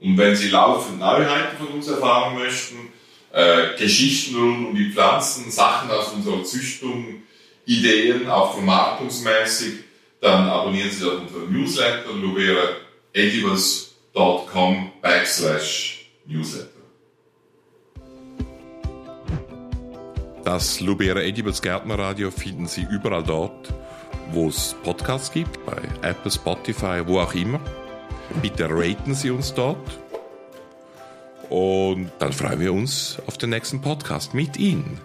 Und 0.00 0.18
wenn 0.18 0.34
Sie 0.34 0.48
laufend 0.48 0.98
Neuheiten 0.98 1.56
von 1.56 1.68
uns 1.68 1.86
erfahren 1.86 2.36
möchten, 2.36 2.88
äh, 3.32 3.78
Geschichten 3.78 4.34
um 4.34 4.74
die 4.74 4.90
Pflanzen, 4.90 5.52
Sachen 5.52 5.88
aus 5.88 6.12
unserer 6.12 6.42
Züchtung, 6.42 7.22
Ideen, 7.64 8.28
auch 8.28 8.54
vermarktungsmäßig, 8.54 9.91
dann 10.22 10.48
abonnieren 10.48 10.90
Sie 10.90 11.04
doch 11.04 11.20
unseren 11.20 11.52
Newsletter 11.52 12.14
luberaedibles.com 12.14 14.92
backslash 15.02 16.06
newsletter. 16.24 16.70
Das 20.44 20.80
Lubera 20.80 21.20
Edibles 21.20 21.60
Gärtnerradio 21.60 22.30
finden 22.30 22.66
Sie 22.66 22.86
überall 22.90 23.24
dort, 23.24 23.74
wo 24.32 24.48
es 24.48 24.74
Podcasts 24.82 25.30
gibt, 25.32 25.66
bei 25.66 25.76
Apple, 26.08 26.30
Spotify, 26.30 27.02
wo 27.04 27.20
auch 27.20 27.34
immer. 27.34 27.60
Bitte 28.40 28.68
raten 28.70 29.14
Sie 29.14 29.30
uns 29.30 29.52
dort. 29.54 30.00
Und 31.48 32.10
dann 32.18 32.32
freuen 32.32 32.60
wir 32.60 32.72
uns 32.72 33.18
auf 33.26 33.38
den 33.38 33.50
nächsten 33.50 33.80
Podcast 33.80 34.34
mit 34.34 34.56
Ihnen. 34.56 35.00